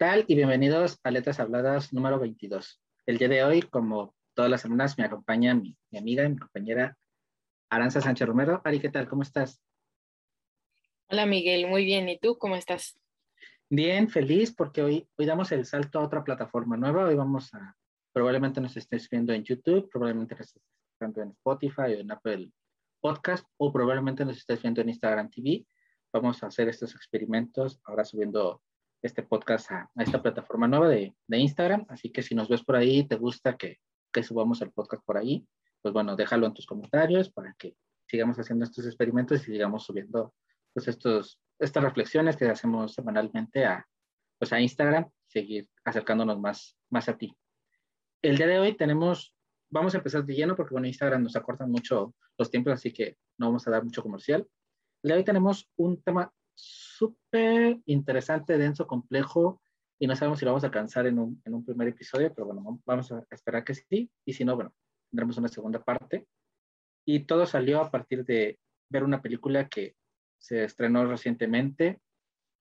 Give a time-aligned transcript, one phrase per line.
[0.00, 0.24] Tal?
[0.26, 2.80] Y bienvenidos a Letras Habladas número 22.
[3.04, 6.38] El día de hoy, como todas las semanas, me acompaña mi, mi amiga y mi
[6.38, 6.96] compañera
[7.68, 8.62] Aranza Sánchez Romero.
[8.64, 9.06] Ari, ¿qué tal?
[9.06, 9.62] ¿Cómo estás?
[11.10, 12.08] Hola Miguel, muy bien.
[12.08, 12.98] ¿Y tú cómo estás?
[13.68, 17.04] Bien, feliz porque hoy, hoy damos el salto a otra plataforma nueva.
[17.04, 17.76] Hoy vamos a,
[18.10, 20.62] probablemente nos estés viendo en YouTube, probablemente nos estés
[20.98, 22.50] viendo en Spotify o en Apple
[23.00, 25.66] Podcast o probablemente nos estés viendo en Instagram TV.
[26.10, 28.62] Vamos a hacer estos experimentos ahora subiendo
[29.02, 31.86] este podcast a, a esta plataforma nueva de, de, Instagram.
[31.88, 33.78] Así que si nos ves por ahí, te gusta que,
[34.12, 35.46] que, subamos el podcast por ahí,
[35.82, 40.34] pues bueno, déjalo en tus comentarios para que sigamos haciendo estos experimentos y sigamos subiendo
[40.72, 43.86] pues estos, estas reflexiones que hacemos semanalmente a,
[44.38, 47.32] pues a Instagram, seguir acercándonos más, más a ti.
[48.22, 49.34] El día de hoy tenemos,
[49.70, 53.16] vamos a empezar de lleno porque bueno, Instagram nos acortan mucho los tiempos, así que
[53.38, 54.46] no vamos a dar mucho comercial.
[55.02, 59.60] El día de hoy tenemos un tema súper interesante, denso, complejo,
[59.98, 62.46] y no sabemos si lo vamos a alcanzar en un, en un, primer episodio, pero
[62.46, 64.72] bueno, vamos a esperar que sí, y si no, bueno,
[65.10, 66.26] tendremos una segunda parte.
[67.04, 69.96] Y todo salió a partir de ver una película que
[70.38, 72.00] se estrenó recientemente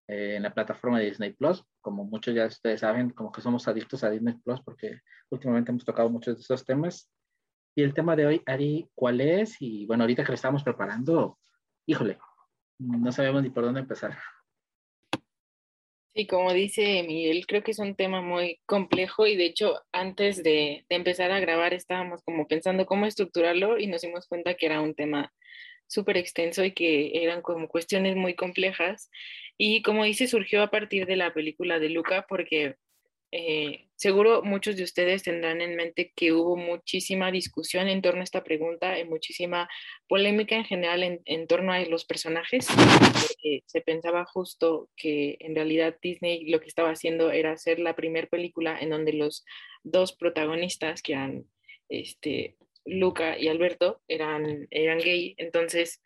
[0.07, 1.63] eh, en la plataforma de Disney Plus.
[1.81, 5.85] Como muchos ya ustedes saben, como que somos adictos a Disney Plus porque últimamente hemos
[5.85, 7.09] tocado muchos de esos temas.
[7.75, 9.61] Y el tema de hoy, Ari, ¿cuál es?
[9.61, 11.37] Y bueno, ahorita que lo estamos preparando,
[11.85, 12.19] híjole,
[12.79, 14.17] no sabemos ni por dónde empezar.
[16.15, 20.41] Sí, como dice Miguel, creo que es un tema muy complejo y de hecho antes
[20.43, 24.81] de, empezar a grabar estábamos como pensando cómo estructurarlo y nos dimos cuenta que era
[24.81, 25.31] un tema
[25.87, 29.09] súper extenso y que eran como cuestiones muy complejas.
[29.57, 32.75] Y como dice, surgió a partir de la película de Luca porque
[33.31, 38.23] eh, seguro muchos de ustedes tendrán en mente que hubo muchísima discusión en torno a
[38.23, 39.67] esta pregunta y muchísima
[40.07, 45.97] polémica en general en, torno a los personajes, porque se pensaba justo que en realidad
[46.01, 49.43] Disney lo que estaba haciendo era hacer la primera película en donde los
[49.83, 51.43] dos protagonistas, que eran
[51.89, 52.55] este,
[52.85, 56.01] Luca y Alberto, eran, eran gay, entonces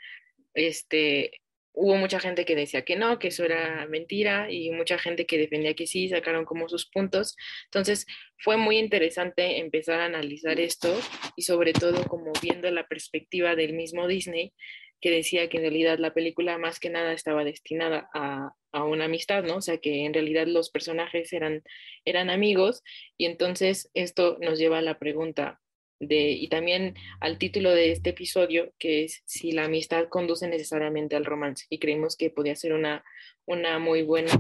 [0.56, 1.43] este,
[1.74, 5.38] hubo mucha gente que decía que no, que eso era mentira y mucha gente que
[5.38, 7.36] defendía que sí, sacaron como sus puntos.
[7.66, 8.06] Entonces
[8.38, 10.96] fue muy interesante empezar a analizar esto
[11.36, 14.54] y sobre todo como viendo la perspectiva del mismo Disney
[15.02, 19.06] que decía que en realidad la película más que nada estaba destinada a, a una
[19.06, 19.58] amistad, ¿no?
[19.58, 21.62] O sea que en realidad los personajes eran,
[22.06, 22.84] eran amigos
[23.18, 25.60] y entonces esto nos lleva a la pregunta,
[26.08, 31.16] de, y también al título de este episodio, que es si la amistad conduce necesariamente
[31.16, 31.66] al romance.
[31.70, 33.04] Y creímos que podía ser una,
[33.46, 34.32] una muy buena,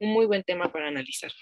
[0.00, 1.32] un muy buen tema para analizar.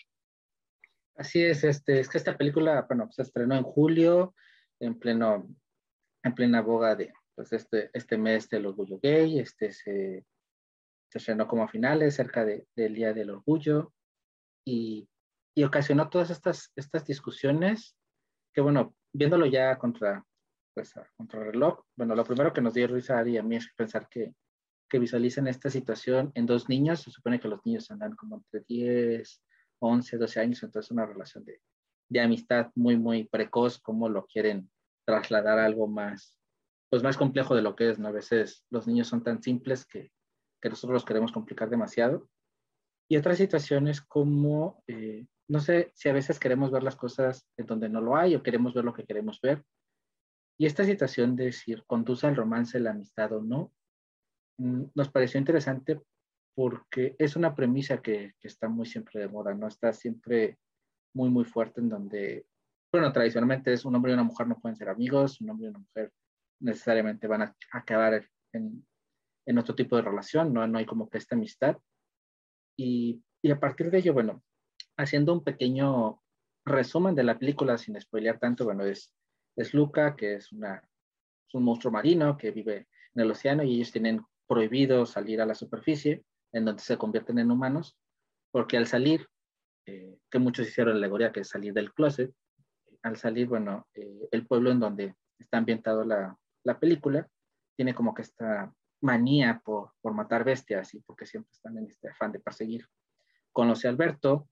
[1.17, 4.35] Así es, este, es que esta película, bueno, se estrenó en julio,
[4.81, 5.49] en pleno,
[6.25, 10.25] en plena boga de pues este, este mes del orgullo gay, este se,
[11.11, 13.93] se estrenó como a finales, cerca de, del Día del Orgullo,
[14.65, 15.09] y,
[15.57, 17.97] y ocasionó todas estas, estas discusiones
[18.55, 20.23] que, bueno, viéndolo ya contra,
[20.75, 23.73] pues, contra el reloj, bueno, lo primero que nos dio risa y a mí es
[23.77, 24.35] pensar que,
[24.89, 27.03] que visualicen esta situación en dos niños.
[27.03, 29.43] Se supone que los niños andan como entre 10,
[29.79, 31.61] 11, 12 años, entonces una relación de,
[32.09, 34.71] de amistad muy, muy precoz, como lo quieren
[35.07, 36.39] trasladar a algo más,
[36.91, 38.09] pues más complejo de lo que es, ¿no?
[38.09, 40.11] A veces los niños son tan simples que,
[40.61, 42.29] que nosotros los queremos complicar demasiado.
[43.09, 47.67] Y otras situaciones como eh, no sé si a veces queremos ver las cosas en
[47.67, 49.63] donde no lo hay o queremos ver lo que queremos ver.
[50.59, 53.73] Y esta situación de si conduce al romance, la amistad o no,
[54.59, 56.01] mm, nos pareció interesante
[56.55, 59.67] porque es una premisa que, que, está muy siempre de moda, ¿no?
[59.67, 60.59] Está siempre
[61.13, 62.47] muy, muy fuerte en donde,
[62.93, 65.71] bueno, tradicionalmente es un hombre y una mujer no pueden ser amigos, un hombre y
[65.71, 66.13] una mujer
[66.61, 68.87] necesariamente van a acabar en,
[69.47, 70.67] en otro tipo de relación, ¿no?
[70.67, 71.77] No hay como que esta amistad.
[72.79, 74.43] Y, y a partir de ello, bueno,
[74.97, 76.23] haciendo un pequeño
[76.65, 79.13] resumen de la película sin spoilear tanto, bueno, es,
[79.57, 80.83] es Luca, que es, una,
[81.53, 85.55] un monstruo marino que vive en el océano y ellos tienen prohibido salir a la
[85.55, 87.97] superficie, en donde se convierten en humanos,
[88.51, 89.27] porque al salir,
[89.87, 92.33] eh, que muchos hicieron la alegoría que es salir del closet,
[93.03, 97.29] al salir, bueno, eh, el pueblo en donde está ambientado la, la película,
[97.77, 102.09] tiene como que esta manía por, por matar bestias y porque siempre están en este
[102.09, 102.87] afán de perseguir.
[103.53, 104.49] Conoce a Alberto,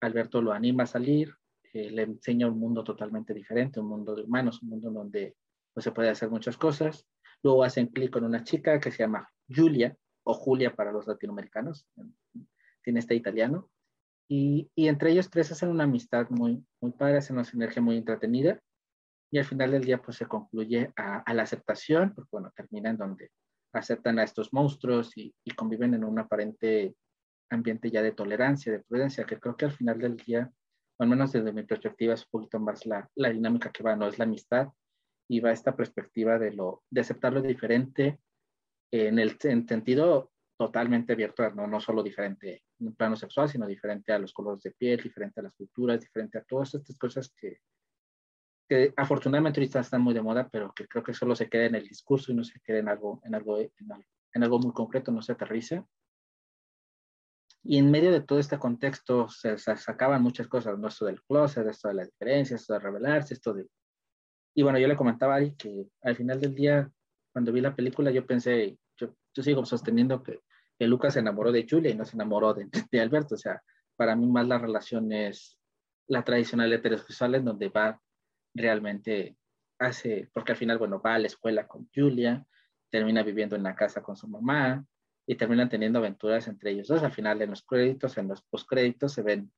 [0.00, 1.34] Alberto lo anima a salir,
[1.72, 5.36] eh, le enseña un mundo totalmente diferente, un mundo de humanos, un mundo donde
[5.72, 7.06] pues, se puede hacer muchas cosas.
[7.42, 11.86] Luego hacen clic con una chica que se llama Julia, o Julia para los latinoamericanos,
[12.82, 13.70] tiene este italiano,
[14.28, 17.98] y, y, entre ellos tres hacen una amistad muy, muy padre, hacen una sinergia muy
[17.98, 18.58] entretenida,
[19.30, 22.96] y al final del día pues se concluye a, la aceptación, porque bueno, termina en
[22.96, 23.30] donde
[23.72, 26.94] aceptan a estos monstruos y, y conviven en un aparente
[27.50, 30.50] ambiente ya de tolerancia, de prudencia, que creo que al final del día,
[30.98, 34.06] al menos desde mi perspectiva, es un poquito más la, la dinámica que va, no
[34.06, 34.68] es la amistad,
[35.28, 38.20] y va esta perspectiva de, lo, de aceptar lo diferente
[38.92, 44.12] en el en sentido totalmente abierto, no, no solo diferente en plano sexual, sino diferente
[44.12, 47.58] a los colores de piel, diferente a las culturas, diferente a todas estas cosas que,
[48.68, 51.74] que afortunadamente ahorita están muy de moda, pero que creo que solo se queda en
[51.74, 54.72] el discurso y no se queda en algo, en algo, en algo, en algo muy
[54.72, 55.84] concreto, no se aterriza.
[57.64, 60.88] Y en medio de todo este contexto se, sacaban muchas cosas, ¿no?
[60.88, 63.66] Esto del closet, esto de las diferencias, esto de revelarse, esto de...
[64.54, 66.90] Y bueno, yo le comentaba a Ari que al final del día,
[67.32, 70.40] cuando vi la película, yo pensé, yo, yo sigo sosteniendo que,
[70.78, 73.34] que, Lucas se enamoró de Julia y no se enamoró de, de Alberto.
[73.34, 73.62] O sea,
[73.96, 75.58] para mí más la relación es
[76.06, 78.00] la tradicional heterosexual en donde va
[78.54, 79.36] realmente
[79.78, 82.46] hace, porque al final, bueno, va a la escuela con Julia,
[82.90, 84.84] termina viviendo en la casa con su mamá,
[85.26, 87.02] y terminan teniendo aventuras entre ellos dos.
[87.02, 89.50] Al final, en los créditos, en los postcréditos, se ven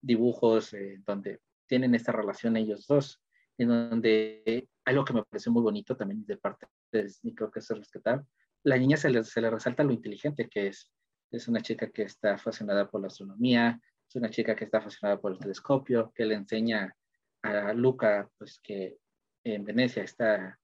[0.00, 3.20] dibujos eh, donde tienen esta relación ellos dos,
[3.58, 7.60] en donde algo que me parece muy bonito también de parte de Disney, creo que
[7.60, 8.24] es rescatar.
[8.62, 10.92] La niña se le, se le resalta lo inteligente que es.
[11.30, 15.20] Es una chica que está fascinada por la astronomía, es una chica que está fascinada
[15.20, 16.94] por el telescopio, que le enseña
[17.42, 18.98] a Luca, pues que
[19.44, 20.58] en Venecia está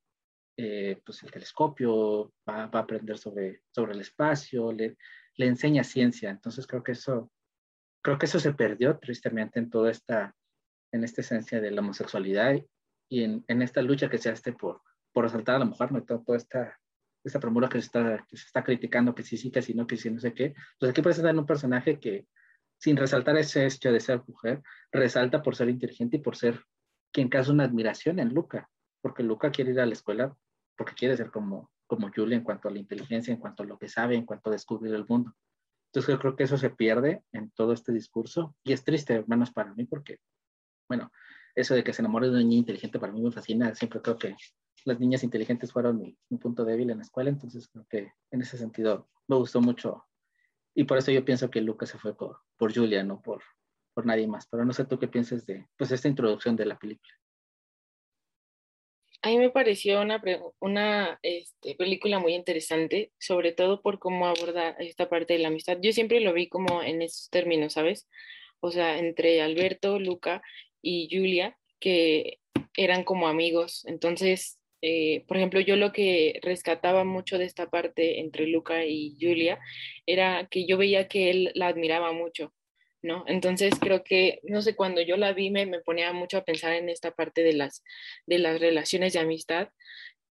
[0.56, 4.96] eh, pues el telescopio, va, va, a aprender sobre, sobre el espacio, le,
[5.36, 6.30] le enseña ciencia.
[6.30, 7.30] Entonces creo que eso,
[8.02, 10.34] creo que eso se perdió tristemente en toda esta,
[10.92, 12.56] en esta esencia de la homosexualidad
[13.08, 14.82] y en, en esta lucha que se hace por,
[15.12, 16.02] por resaltar a la mujer, ¿no?
[16.04, 16.78] Toda esta,
[17.24, 19.86] esta premura que se, está, que se está criticando, que sí, sí, que sí, no,
[19.86, 20.54] que sí, no sé qué.
[20.74, 22.26] Entonces aquí presentan un personaje que,
[22.78, 24.60] sin resaltar ese hecho de ser mujer,
[24.90, 26.62] resalta por ser inteligente y por ser
[27.12, 28.68] quien causa una admiración en Luca
[29.02, 30.34] porque Luca quiere ir a la escuela
[30.76, 33.78] porque quiere ser como, como Julia en cuanto a la inteligencia, en cuanto a lo
[33.78, 35.34] que sabe, en cuanto a descubrir el mundo.
[35.86, 39.50] Entonces yo creo que eso se pierde en todo este discurso y es triste, menos
[39.50, 40.18] para mí, porque,
[40.88, 41.12] bueno,
[41.54, 43.74] eso de que se enamore de una niña inteligente para mí me fascina.
[43.74, 44.34] Siempre creo que
[44.84, 48.40] las niñas inteligentes fueron mi, mi punto débil en la escuela, entonces creo que en
[48.40, 50.06] ese sentido me gustó mucho
[50.74, 53.42] y por eso yo pienso que Luca se fue por, por Julia, no por,
[53.92, 54.46] por nadie más.
[54.48, 57.12] Pero no sé tú qué piensas de pues, esta introducción de la película
[59.22, 60.20] a mí me pareció una,
[60.58, 65.78] una este, película muy interesante, sobre todo por cómo aborda esta parte de la amistad.
[65.80, 68.08] Yo siempre lo vi como en esos términos, ¿sabes?
[68.60, 70.42] O sea, entre Alberto, Luca
[70.82, 72.40] y Julia, que
[72.76, 73.84] eran como amigos.
[73.86, 79.16] Entonces, eh, por ejemplo, yo lo que rescataba mucho de esta parte entre Luca y
[79.20, 79.60] Julia
[80.04, 82.52] era que yo veía que él la admiraba mucho.
[83.02, 83.24] ¿No?
[83.26, 86.72] Entonces creo que, no sé, cuando yo la vi me, me ponía mucho a pensar
[86.74, 87.82] en esta parte de las,
[88.26, 89.68] de las relaciones de amistad,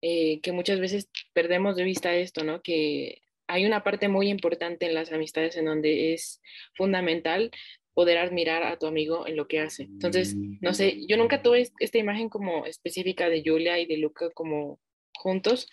[0.03, 2.63] eh, que muchas veces perdemos de vista esto, ¿no?
[2.63, 6.41] Que hay una parte muy importante en las amistades en donde es
[6.75, 7.51] fundamental
[7.93, 9.83] poder admirar a tu amigo en lo que hace.
[9.83, 14.31] Entonces, no sé, yo nunca tuve esta imagen como específica de Julia y de Luca
[14.31, 14.81] como
[15.15, 15.69] juntos,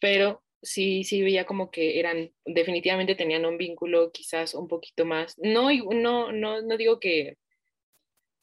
[0.00, 5.36] pero sí, sí veía como que eran, definitivamente tenían un vínculo quizás un poquito más,
[5.38, 7.36] no, no, no, no digo que,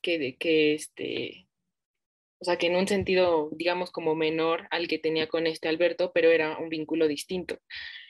[0.02, 1.48] que, que este,
[2.42, 6.12] o sea, que en un sentido, digamos, como menor al que tenía con este Alberto,
[6.12, 7.60] pero era un vínculo distinto.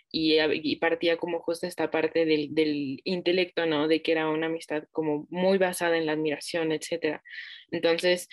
[0.10, 3.90] Y, y partía como justo esta parte del, del, intelecto, ¿no?
[3.90, 7.22] De que era una amistad como muy basada en la admiración, etcétera.
[7.72, 8.30] Entonces,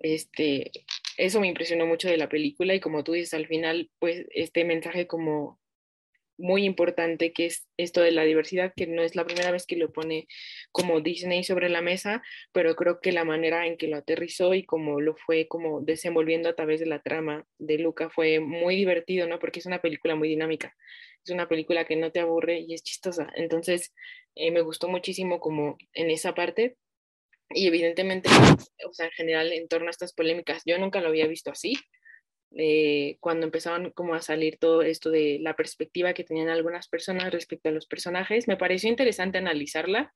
[0.00, 0.72] este,
[1.16, 4.64] eso me impresionó mucho de la película y como tú dices al final, pues este
[4.64, 5.60] mensaje como
[6.38, 9.76] muy importante que es esto de la diversidad, que no es la primera vez que
[9.76, 10.26] lo pone
[10.70, 14.64] como Disney sobre la mesa, pero creo que la manera en que lo aterrizó y
[14.64, 19.26] como lo fue como desenvolviendo a través de la trama de Luca fue muy divertido,
[19.26, 19.38] ¿no?
[19.38, 20.74] Porque es una película muy dinámica,
[21.24, 23.30] es una película que no te aburre y es chistosa.
[23.36, 23.94] Entonces,
[24.34, 26.76] eh, me gustó muchísimo como en esa parte
[27.50, 28.28] y evidentemente,
[28.88, 31.74] o sea, en general, en torno a estas polémicas, yo nunca lo había visto así.
[32.58, 37.32] Eh, cuando empezaban como a salir todo esto de la perspectiva que tenían algunas personas
[37.32, 40.12] respecto a los personajes, me pareció interesante analizarla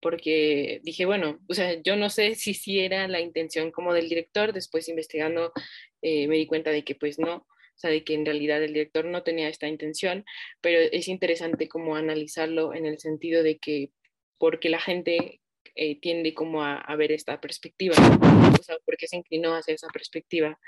[0.00, 4.08] porque dije, bueno, o sea, yo no sé si sí era la intención como del
[4.08, 5.52] director, después investigando
[6.02, 8.74] eh, me di cuenta de que pues no, o sea, de que en realidad el
[8.74, 10.24] director no tenía esta intención,
[10.60, 13.90] pero es interesante como analizarlo en el sentido de que
[14.38, 15.40] porque la gente
[15.74, 20.58] eh, tiende como a, ver esta perspectiva, o sea, porque se inclinó hacia esa perspectiva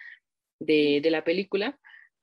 [0.59, 1.79] de, de la película,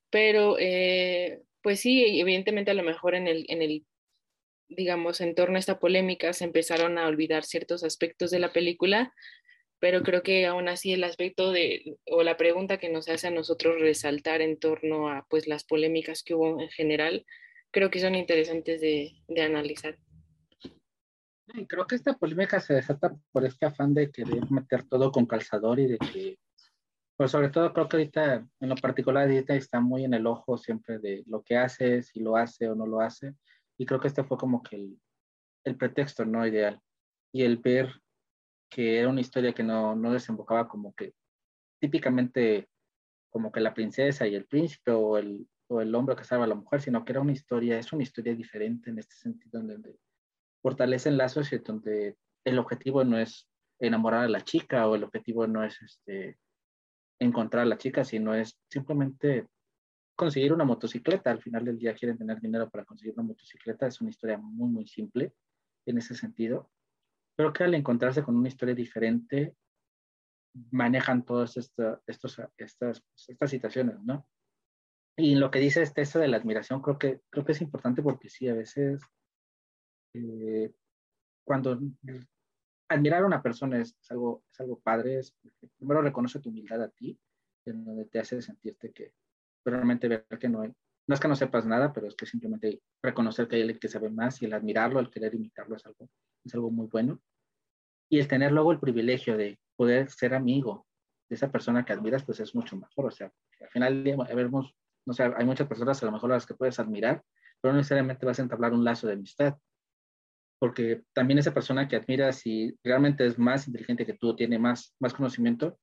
[0.09, 3.85] pero eh, pues sí, evidentemente a lo mejor en el, en el,
[4.67, 9.13] digamos, en torno a esta polémica se empezaron a olvidar ciertos aspectos de la película,
[9.79, 13.31] pero creo que aún así el aspecto de, o la pregunta que nos hace a
[13.31, 17.25] nosotros resaltar en torno a pues las polémicas que hubo en general,
[17.71, 19.97] creo que son interesantes de, de analizar.
[21.67, 25.79] Creo que esta polémica se desata por este afán de querer meter todo con calzador
[25.79, 26.39] y de que,
[27.15, 30.57] pues sobre todo creo que ahorita, en lo particular, ahorita está muy en el ojo
[30.57, 33.35] siempre de lo que hace, si lo hace o no lo hace.
[33.77, 34.99] Y creo que este fue como que el,
[35.63, 36.45] el pretexto, ¿no?
[36.45, 36.79] Ideal.
[37.31, 37.93] Y el ver
[38.69, 41.13] que era una historia que no, no desembocaba como que
[41.79, 42.67] típicamente
[43.29, 46.47] como que la princesa y el príncipe o el, o el hombre que salva a
[46.47, 49.95] la mujer, sino que era una historia, es una historia diferente en este sentido, donde
[50.63, 53.47] fortalecen lazos y donde el objetivo no es
[53.79, 56.39] enamorar a la chica o el objetivo no es este,
[57.19, 59.47] encontrar a la chica, sino es simplemente
[60.15, 61.29] conseguir una motocicleta.
[61.29, 63.87] Al final del día quieren tener dinero para conseguir una motocicleta.
[63.87, 65.33] Es una historia muy, muy simple
[65.85, 66.71] en ese sentido.
[67.35, 69.55] Creo que al encontrarse con una historia diferente,
[70.71, 71.99] manejan todas estos,
[72.57, 74.27] estas, estas situaciones, ¿no?
[75.17, 78.01] Y lo que dice este, esto de la admiración, creo que, creo que es importante
[78.01, 79.01] porque sí, a veces
[80.13, 80.71] eh,
[81.45, 81.79] cuando
[82.89, 85.35] admirar a una persona es, algo, es algo padre, es
[85.77, 87.17] primero reconoce tu humildad a ti,
[87.65, 89.13] en donde te hace sentirte que
[89.65, 90.73] realmente ver que no hay,
[91.07, 93.89] no es que no sepas nada, pero es que simplemente reconocer que hay alguien que
[93.89, 96.09] sabe más y el admirarlo, el querer imitarlo es algo,
[96.45, 97.19] es algo muy bueno.
[98.09, 100.85] Y el tener luego el privilegio de poder ser amigo
[101.29, 103.05] de esa persona que admiras, pues es mucho mejor.
[103.07, 106.45] O sea, al final vemos, no sé, hay muchas personas a lo mejor a las
[106.45, 107.23] que puedes admirar,
[107.59, 109.57] pero no necesariamente vas a entablar un lazo de amistad.
[110.63, 114.95] Porque también esa persona que admiras y realmente es más inteligente que tú, tiene más,
[114.97, 115.77] más conocimiento,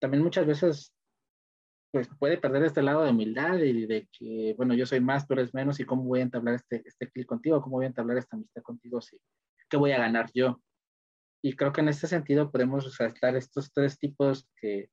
[0.00, 0.94] también muchas veces
[1.90, 5.32] pues puede perder este lado de humildad y de que, bueno, yo soy más, tú
[5.32, 8.18] eres menos, y cómo voy a entablar este, este clic contigo, cómo voy a entablar
[8.18, 9.18] esta amistad contigo, si,
[9.68, 10.62] ¿qué voy a ganar yo?
[11.42, 14.90] Y creo que en este sentido podemos resaltar estos tres tipos que,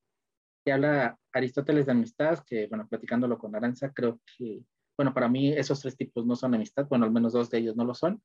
[0.65, 4.63] que habla Aristóteles de amistad, que, bueno, platicándolo con Aranza, creo que,
[4.97, 7.75] bueno, para mí esos tres tipos no son amistad, bueno, al menos dos de ellos
[7.75, 8.19] no lo son,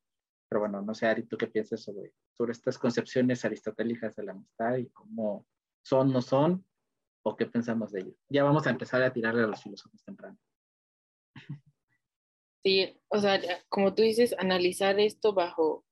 [0.53, 4.33] pero bueno, no sé, Ari, ¿tú qué piensas sobre, sobre estas concepciones aristotélicas de la
[4.33, 5.47] amistad y cómo
[5.83, 6.63] son, no son,
[7.23, 8.13] o qué pensamos de ello.
[8.29, 10.37] Ya vamos a empezar a tirarle a los filósofos temprano.
[12.63, 13.41] Sí, o sea,
[13.71, 15.87] como tú dices, analizar esto bajo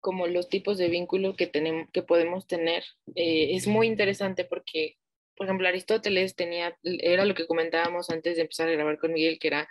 [0.00, 2.82] como los tipos de vínculo que tenemos, que podemos tener,
[3.14, 4.96] eh, es muy interesante porque,
[5.36, 9.38] por ejemplo, Aristóteles tenía, era lo que comentábamos antes de empezar a grabar con Miguel,
[9.38, 9.68] que era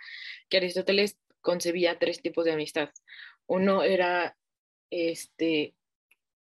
[0.48, 2.90] que Aristóteles concebía tres tipos de amistad.
[3.48, 4.36] Uno era
[4.90, 5.75] este,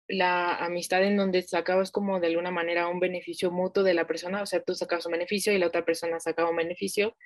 [0.08, 4.42] la amistad en donde sacabas como de alguna manera un beneficio mutuo de la persona,
[4.42, 7.16] o sea, tú sacabas un beneficio y la otra persona sacaba un beneficio,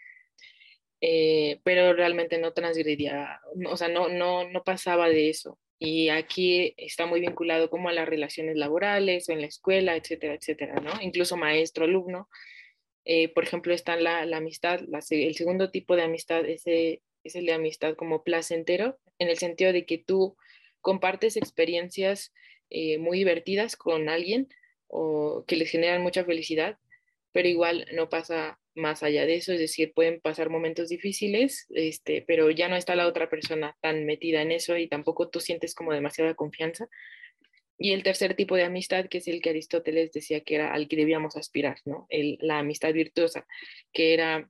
[1.00, 5.58] eh, pero realmente no transgredía, o sea, no, no, no pasaba de eso.
[5.78, 10.34] Y aquí está muy vinculado como a las relaciones laborales o en la escuela, etcétera,
[10.34, 10.92] etcétera, ¿no?
[11.00, 12.28] Incluso maestro-alumno.
[13.04, 17.46] Eh, por ejemplo, está la, la amistad, el segundo tipo de amistad es, es el
[17.46, 20.36] de amistad como placentero, en el sentido de que tú
[20.80, 22.32] compartes experiencias
[22.70, 24.48] eh, muy divertidas con alguien
[24.88, 26.78] o que les generan mucha felicidad,
[27.32, 32.22] pero igual no pasa más allá de eso, es decir, pueden pasar momentos difíciles, este,
[32.26, 35.74] pero ya no está la otra persona tan metida en eso y tampoco tú sientes
[35.74, 36.88] como demasiada confianza.
[37.78, 40.88] Y el tercer tipo de amistad, que es el que Aristóteles decía que era al
[40.88, 42.06] que debíamos aspirar, ¿no?
[42.10, 43.46] El, la amistad virtuosa,
[43.92, 44.48] que era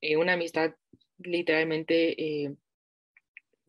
[0.00, 0.74] eh, una amistad
[1.18, 2.54] literalmente eh,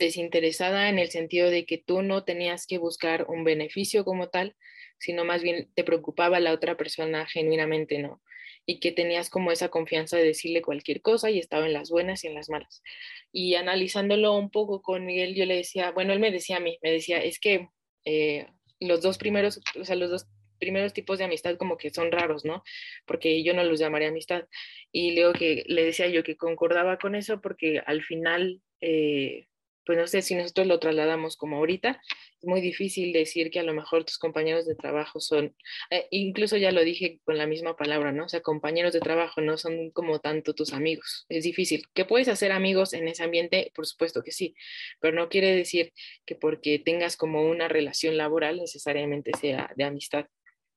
[0.02, 4.58] desinteresada en el sentido de que tú no tenías que buscar un beneficio como tal,
[5.00, 8.22] sino más bien te preocupaba la otra persona genuinamente, ¿no?
[8.66, 12.24] Y que tenías como esa confianza de decirle cualquier cosa y estaba en las buenas
[12.24, 12.84] y en las malas.
[13.32, 16.78] Y analizándolo un poco con Miguel, yo le decía, bueno, él me decía a mí,
[16.84, 17.70] me decía, es que
[18.06, 18.48] eh,
[18.80, 20.28] los dos primeros, o sea, los dos
[20.62, 22.64] primeros tipos de amistad como que son raros, ¿no?
[23.06, 24.48] Porque yo no los llamaría amistad.
[24.92, 29.48] Y luego que le decía yo que concordaba con eso porque al final, eh,
[29.86, 32.02] pues no sé si nosotros lo trasladamos como ahorita,
[32.42, 35.56] es muy difícil decir que a lo mejor tus compañeros de trabajo son,
[35.92, 38.26] eh, incluso ya lo dije con la misma palabra, ¿no?
[38.26, 41.84] O sea, compañeros de trabajo no son como tanto tus amigos, es difícil.
[41.94, 43.72] ¿Que puedes hacer amigos en ese ambiente?
[43.76, 44.56] Por supuesto que sí,
[45.00, 45.94] pero no quiere decir
[46.26, 50.26] que porque tengas como una relación laboral necesariamente sea de amistad,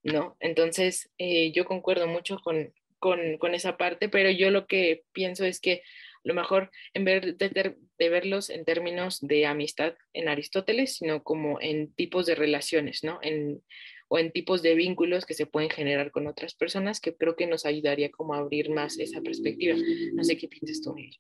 [0.03, 0.37] ¿no?
[0.41, 5.45] Entonces, eh, yo concuerdo mucho con, con, con, esa parte, pero yo lo que pienso
[5.47, 5.83] es que
[6.25, 11.61] lo mejor en vez de, de, verlos en términos de amistad en Aristóteles, sino como
[11.61, 13.19] en tipos de relaciones, ¿no?
[13.23, 13.63] En,
[14.09, 17.47] o en tipos de vínculos que se pueden generar con otras personas, que creo que
[17.47, 19.77] nos ayudaría como a abrir más esa perspectiva.
[20.15, 21.17] No sé qué piensas tú, Miguel.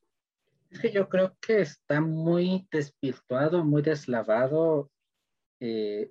[0.81, 4.91] Que yo creo que está muy desvirtuado, muy deslavado.
[5.61, 6.11] Eh,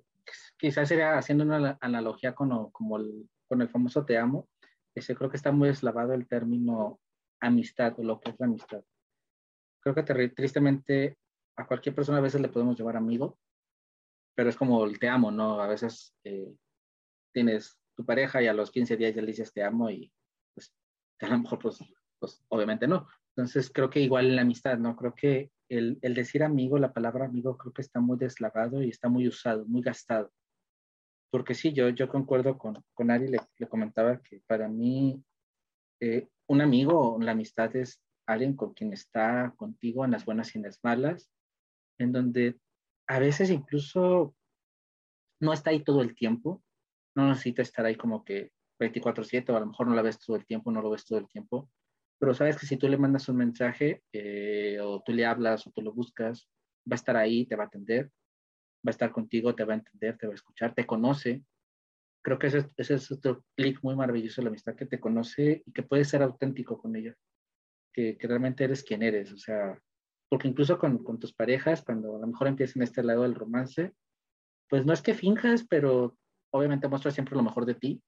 [0.56, 4.48] quizás sería haciendo una analogía con, como el, con el famoso te amo.
[4.94, 7.00] Ese, creo que está muy deslavado el término
[7.46, 8.82] amistad o lo que es la amistad.
[9.80, 11.18] Creo que tristemente
[11.56, 13.38] a cualquier persona a veces le podemos llevar amigo,
[14.34, 15.60] pero es como el te amo, ¿no?
[15.60, 16.54] A veces eh,
[17.32, 20.12] tienes tu pareja y a los 15 días ya le dices te amo y
[20.54, 20.74] pues
[21.20, 21.78] a lo mejor pues,
[22.18, 23.06] pues obviamente no.
[23.36, 24.96] Entonces creo que igual en la amistad, ¿no?
[24.96, 28.90] Creo que el, el, decir amigo, la palabra amigo creo que está muy deslavado y
[28.90, 30.32] está muy usado, muy gastado.
[31.30, 35.24] Porque sí, yo, yo concuerdo con, con Ari, le, le comentaba que para mí
[36.00, 40.58] eh, un amigo, la amistad es alguien con quien está contigo en las buenas y
[40.58, 41.30] en las malas,
[41.98, 42.58] en donde
[43.06, 44.34] a veces incluso
[45.40, 46.62] no está ahí todo el tiempo,
[47.14, 50.36] no necesita estar ahí como que 24/7 o a lo mejor no la ves todo
[50.36, 51.70] el tiempo, no lo ves todo el tiempo,
[52.18, 55.70] pero sabes que si tú le mandas un mensaje eh, o tú le hablas o
[55.70, 56.48] tú lo buscas,
[56.90, 58.06] va a estar ahí, te va a atender,
[58.86, 61.42] va a estar contigo, te va a entender, te va a escuchar, te conoce.
[62.24, 65.82] Creo que ese, es otro clic muy maravilloso la amistad, que te conoce y que
[65.82, 67.14] puedes ser auténtico con ella,
[67.92, 69.78] que, realmente eres quien eres, o sea,
[70.30, 73.92] porque incluso con, tus parejas, cuando a lo mejor empiezan este lado del romance,
[74.70, 76.16] pues no es que finjas, pero
[76.50, 78.02] obviamente muestras siempre lo mejor de ti.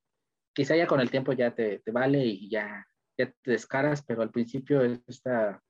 [0.54, 2.86] Quizá ya con el tiempo ya te, te vale y ya,
[3.18, 5.62] ya te descaras, pero al principio es esta,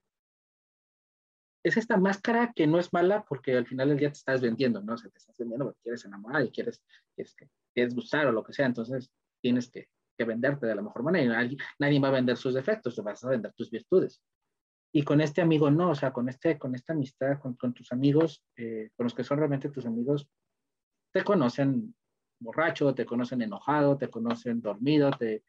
[1.67, 4.81] es esta máscara que no es mala porque al final del día te estás vendiendo,
[4.81, 4.95] ¿no?
[4.95, 6.81] O te estás vendiendo porque quieres enamorar y quieres,
[7.17, 7.35] quieres,
[7.75, 9.11] quieres gustar o lo que sea, entonces
[9.43, 12.95] tienes que, que venderte de la mejor manera nadie, nadie va a vender sus defectos,
[12.95, 14.23] te vas a vender tus virtudes.
[14.93, 18.45] Y con este amigo no, o sea, con, este, con esta amistad, con, tus amigos,
[18.57, 20.29] eh, con los que son realmente tus amigos,
[21.13, 21.97] te conocen
[22.39, 25.43] borracho, te conocen enojado, te conocen dormido, te,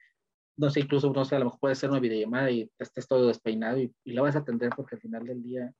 [0.57, 3.27] no sé, incluso, no sé, a lo mejor puede ser una videollamada y estés todo
[3.27, 5.71] despeinado y, y la vas a atender porque al final del día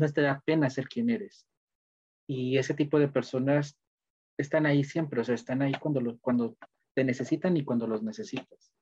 [0.00, 1.46] no te da pena ser quien eres.
[2.28, 3.78] Y ese tipo de personas
[4.38, 6.56] están ahí siempre, o sea, están ahí cuando, lo, cuando
[6.94, 8.72] te necesitan y cuando los necesitas.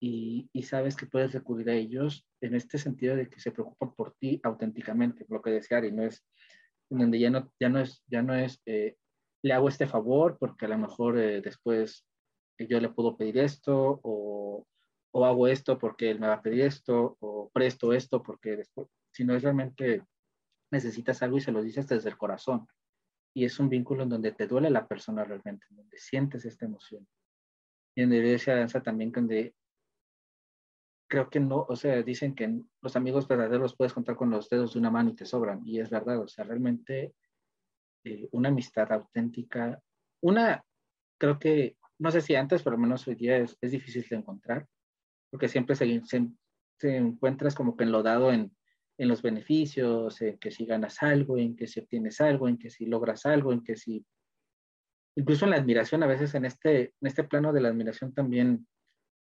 [0.00, 3.94] Y, y, sabes que puedes recurrir a ellos en este sentido de que se preocupan
[3.94, 6.24] por ti auténticamente, lo que decía Ari, no es
[6.90, 8.96] donde ya no, ya no es, ya no es eh,
[9.42, 12.06] le hago este favor porque a lo mejor eh, después
[12.58, 14.64] yo le puedo pedir esto o,
[15.12, 18.88] o, hago esto porque él me va a pedir esto o presto esto porque después,
[19.12, 20.02] si no es realmente
[20.72, 22.66] necesitas algo y se lo dices desde el corazón.
[23.34, 26.64] Y es un vínculo en donde te duele la persona realmente, en donde sientes esta
[26.64, 27.06] emoción.
[27.94, 29.54] Y en la iglesia danza también donde
[31.08, 34.72] creo que no, o sea, dicen que los amigos verdaderos puedes contar con los dedos
[34.72, 35.60] de una mano y te sobran.
[35.64, 37.14] Y es verdad, o sea, realmente
[38.04, 39.78] eh, una amistad auténtica,
[40.22, 40.64] una,
[41.18, 44.16] creo que, no sé si antes, pero al menos hoy día es, es difícil de
[44.16, 44.66] encontrar,
[45.30, 46.28] porque siempre se, se,
[46.78, 48.56] se, encuentras como que enlodado en,
[49.02, 52.70] en los beneficios, en que si ganas algo, en que si obtienes algo, en que
[52.70, 54.04] si logras algo, en que si...
[55.16, 58.66] Incluso en la admiración, a veces en este, en este plano de la admiración también,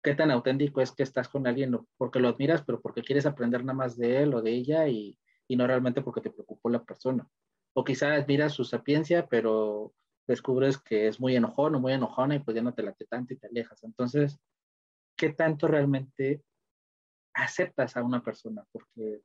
[0.03, 3.65] qué tan auténtico es que estás con alguien, porque lo admiras, pero porque quieres aprender
[3.65, 6.85] nada más de él o de ella y, y no realmente porque te preocupó la
[6.85, 7.29] persona
[7.75, 9.95] o quizás admiras su sapiencia, pero
[10.27, 13.35] descubres que es muy enojón o muy enojona y pues ya no te late tanto
[13.35, 13.83] y te alejas.
[13.83, 14.39] Entonces,
[15.17, 16.43] ¿qué tanto realmente
[17.35, 18.65] aceptas a una persona?
[18.73, 19.23] Porque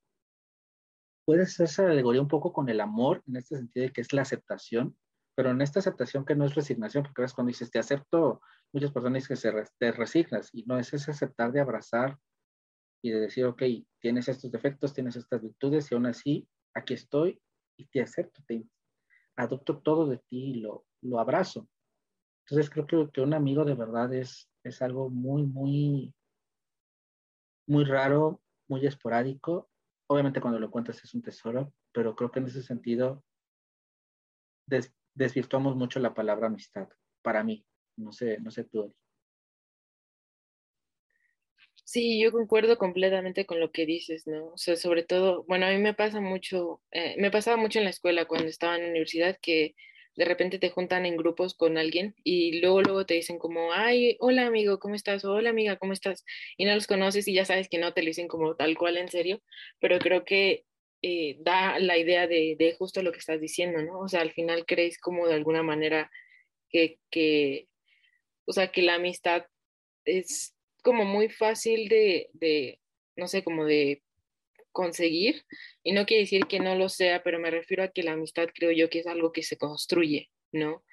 [1.28, 4.14] puede ser esa alegoría un poco con el amor, en este sentido de que es
[4.14, 4.98] la aceptación,
[5.36, 8.40] pero en esta aceptación que no es resignación, porque ves cuando dices te acepto,
[8.72, 12.18] muchas personas dicen que se te resignas, y no es ese aceptar de abrazar
[13.04, 13.62] y de decir, ok,
[14.00, 17.42] tienes estos defectos, tienes estas virtudes, y aún así, aquí estoy,
[17.76, 18.66] y te acepto, te
[19.36, 21.68] adopto todo de ti y lo, lo abrazo.
[22.46, 26.16] Entonces creo que, que un amigo de verdad es, es algo muy, muy,
[27.68, 29.70] muy raro, muy esporádico.
[30.08, 33.24] Obviamente cuando lo cuentas es un tesoro, pero creo que en ese sentido
[34.66, 36.88] des, desvirtuamos mucho la palabra amistad,
[37.22, 37.66] para mí.
[37.98, 38.96] No sé, no sé tú.
[41.84, 44.48] Sí, yo concuerdo completamente con lo que dices, ¿no?
[44.48, 47.86] O sea, sobre todo, bueno, a mí me pasa mucho, eh, me pasaba mucho en
[47.86, 49.74] la escuela cuando estaba en la universidad que
[50.18, 54.18] de repente te juntan en grupos con alguien y luego luego te dicen como, ay,
[54.20, 55.24] hola amigo, ¿cómo estás?
[55.24, 56.26] O hola amiga, ¿cómo estás?
[56.58, 58.98] Y no los conoces y ya sabes que no te lo dicen como tal cual
[58.98, 59.42] en serio,
[59.80, 60.66] pero creo que
[61.04, 64.00] eh, da la idea de, de, justo lo que estás diciendo, ¿no?
[64.00, 66.10] O sea, al final crees como de alguna manera
[66.70, 67.68] que, que
[68.46, 69.46] o sea, que la amistad
[70.04, 72.80] es como muy fácil de, de,
[73.16, 74.02] no sé, como de
[74.78, 75.44] conseguir.
[75.84, 78.48] Y no quiere decir que no lo sea, pero me refiero a que la amistad
[78.54, 80.84] creo yo que es algo que se construye, ¿no?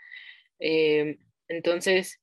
[0.58, 1.18] Eh,
[1.48, 2.18] entonces,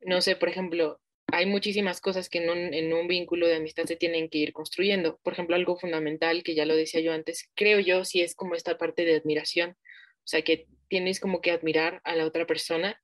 [0.00, 3.84] no sé, por ejemplo, hay muchísimas cosas que en un, en un, vínculo de amistad
[3.84, 5.20] se tienen que ir construyendo.
[5.22, 8.56] Por ejemplo, algo fundamental que ya lo decía yo antes, creo yo, si es como
[8.56, 9.70] esta parte de admiración.
[9.70, 13.00] O sea, que tienes como que admirar a la otra persona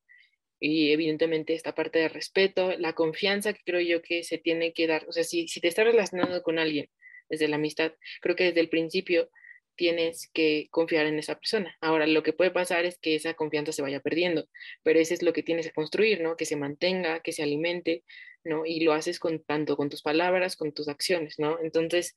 [0.59, 4.89] y evidentemente esta parte de respeto, la confianza que creo yo que se tiene que
[4.89, 5.07] dar.
[5.09, 6.89] O sea, si, si te estás relacionando con alguien
[7.29, 9.31] desde la amistad, creo que desde el principio
[9.77, 11.77] tienes que confiar en esa persona.
[11.81, 14.49] Ahora, lo que puede pasar es que esa confianza se vaya perdiendo,
[14.83, 16.37] pero eso es lo que tienes que construir, ¿no?
[16.37, 18.05] Que se mantenga, que se alimente,
[18.45, 18.67] ¿no?
[18.67, 21.59] Y lo haces con tanto con tus palabras, con tus acciones, ¿no?
[21.61, 22.15] Entonces,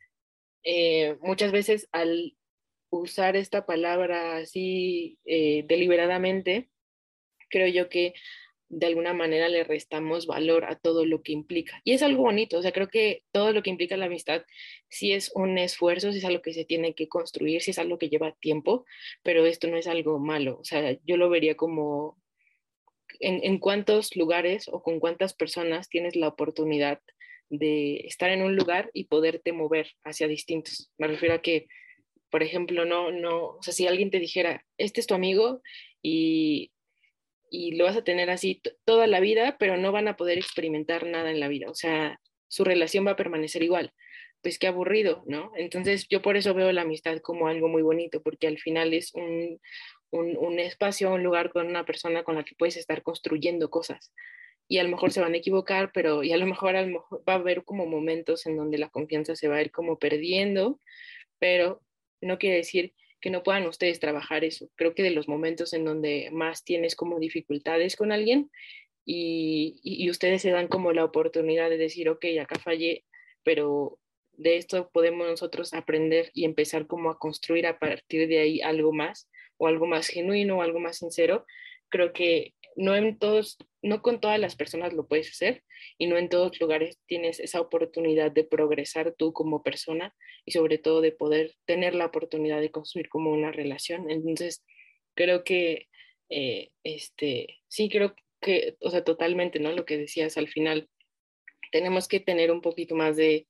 [0.63, 2.37] eh, muchas veces al
[2.89, 6.69] usar esta palabra así eh, deliberadamente,
[7.49, 8.13] creo yo que
[8.69, 11.81] de alguna manera le restamos valor a todo lo que implica.
[11.83, 14.43] Y es algo bonito, o sea, creo que todo lo que implica la amistad
[14.89, 17.97] sí es un esfuerzo, sí es algo que se tiene que construir, sí es algo
[17.97, 18.85] que lleva tiempo,
[19.23, 22.17] pero esto no es algo malo, o sea, yo lo vería como
[23.19, 26.99] en, en cuántos lugares o con cuántas personas tienes la oportunidad
[27.49, 30.91] de estar en un lugar y poderte mover hacia distintos.
[30.97, 31.67] Me refiero a que,
[32.29, 35.61] por ejemplo, no, no, o sea, si alguien te dijera, este es tu amigo
[36.01, 36.71] y
[37.49, 41.05] y lo vas a tener así toda la vida, pero no van a poder experimentar
[41.05, 41.69] nada en la vida.
[41.69, 43.93] O sea, su relación va a permanecer igual.
[44.41, 45.51] Pues qué aburrido, ¿no?
[45.55, 49.13] Entonces yo por eso veo la amistad como algo muy bonito, porque al final es
[49.13, 49.59] un,
[50.11, 54.13] un, un espacio, un lugar con una persona con la que puedes estar construyendo cosas.
[54.67, 56.87] Y a lo mejor se van a equivocar, pero y a lo mejor, a lo
[56.87, 59.97] mejor va a haber como momentos en donde la confianza se va a ir como
[59.97, 60.79] perdiendo,
[61.39, 61.81] pero
[62.21, 62.93] no quiere decir
[63.27, 64.69] que no puedan ustedes trabajar eso.
[64.75, 68.49] Creo que de los momentos en donde más tienes como dificultades con alguien
[69.03, 73.03] y, y, ustedes se dan como la oportunidad de decir, ok, acá fallé,
[73.43, 73.99] pero
[74.31, 78.93] de esto podemos nosotros aprender y empezar como a construir a partir de ahí algo
[78.93, 81.45] más o algo más genuino o algo más sincero.
[81.89, 85.63] Creo que no en todos, no con todas las personas lo puedes hacer
[85.97, 90.77] y no en todos lugares tienes esa oportunidad de progresar tú como persona y sobre
[90.77, 94.09] todo de poder tener la oportunidad de construir como una relación.
[94.09, 94.63] Entonces,
[95.15, 95.87] creo que,
[96.29, 99.71] eh, este, sí, creo que, o sea, totalmente, ¿no?
[99.71, 100.87] Lo que decías al final,
[101.71, 103.47] tenemos que tener un poquito más de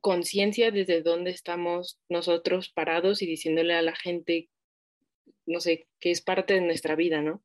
[0.00, 4.48] conciencia desde dónde estamos nosotros parados y diciéndole a la gente,
[5.46, 7.42] no sé, que es parte de nuestra vida, ¿no?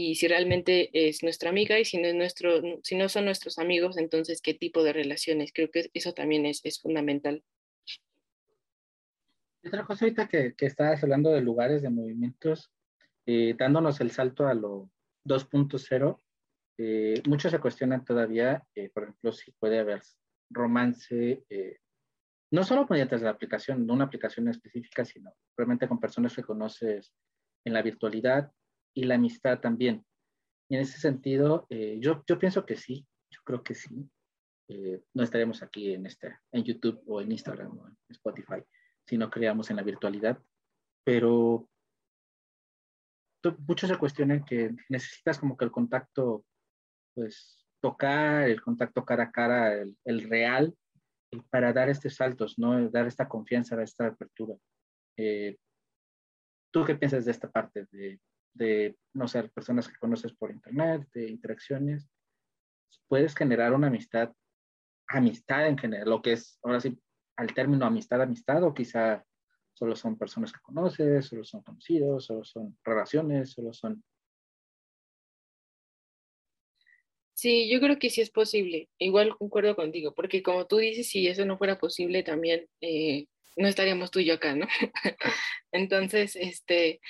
[0.00, 3.58] y si realmente es nuestra amiga y si no, es nuestro, si no son nuestros
[3.58, 5.50] amigos, entonces qué tipo de relaciones.
[5.52, 7.42] Creo que eso también es, es fundamental.
[9.64, 12.70] Otra cosa ahorita que, que estabas hablando de lugares, de movimientos,
[13.26, 14.88] eh, dándonos el salto a lo
[15.24, 16.20] 2.0,
[16.78, 20.02] eh, muchos se cuestionan todavía, eh, por ejemplo, si puede haber
[20.48, 21.42] romance,
[22.50, 27.12] no solo mediante la aplicación, no una aplicación específica, sino realmente con personas que conoces
[27.64, 28.50] en la virtualidad
[28.94, 30.04] y la amistad también.
[30.70, 34.08] Y en ese sentido, eh, yo, yo pienso que sí, yo creo que sí.
[34.70, 38.62] Eh, no estaremos aquí en, este, en YouTube o en Instagram o en Spotify
[39.06, 40.38] si no creamos en la virtualidad,
[41.02, 41.66] pero
[43.66, 46.44] muchos se cuestionan que necesitas como que el contacto,
[47.14, 50.76] pues tocar, el contacto cara a cara, el, el real,
[51.50, 52.88] para dar estos saltos, ¿no?
[52.90, 54.54] Dar esta confianza, esta apertura.
[55.16, 55.56] Eh,
[56.70, 58.20] ¿Tú qué piensas de esta parte de
[58.58, 62.10] de, no sé, personas que conoces por internet, de interacciones,
[63.06, 64.32] puedes generar una amistad,
[65.08, 67.00] amistad en general, lo que es, ahora sí,
[67.36, 69.24] al término amistad, amistad, o quizá
[69.72, 74.02] solo son personas que conoces, solo son conocidos, solo son relaciones, solo son...
[77.38, 78.88] Sí, yo creo que sí es posible.
[78.98, 83.68] Igual concuerdo contigo, porque como tú dices, si eso no fuera posible, también eh, no
[83.68, 84.66] estaríamos tú y yo acá, ¿no?
[85.72, 87.00] Entonces, este,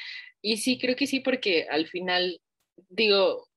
[0.43, 2.43] y sí, creo que sí, porque al final,
[2.91, 3.49] digo,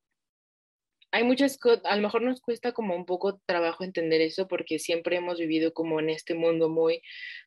[1.11, 4.79] hay muchas cosas, a lo mejor nos cuesta como un poco trabajo entender eso porque
[4.79, 7.01] siempre hemos vivido como en este mundo muy,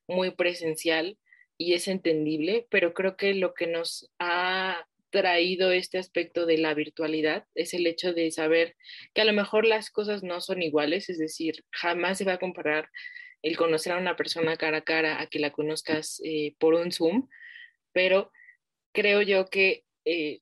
[0.07, 1.19] muy presencial
[1.57, 6.75] y es entendible, pero creo que lo que nos ha traído este aspecto de la
[6.75, 8.75] virtualidad es el hecho de saber
[9.15, 12.39] que a lo mejor las cosas no son iguales, es decir, jamás se va a
[12.39, 12.91] comparar
[13.43, 16.91] el conocer a una persona cara a cara a que la conozcas eh, por un
[16.91, 17.29] Zoom,
[17.93, 18.33] pero
[18.93, 20.41] creo yo que eh,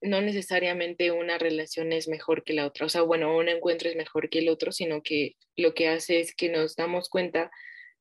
[0.00, 3.96] no necesariamente una relación es mejor que la otra, o sea, bueno, un encuentro es
[3.96, 7.50] mejor que el otro, sino que lo que hace es que nos damos cuenta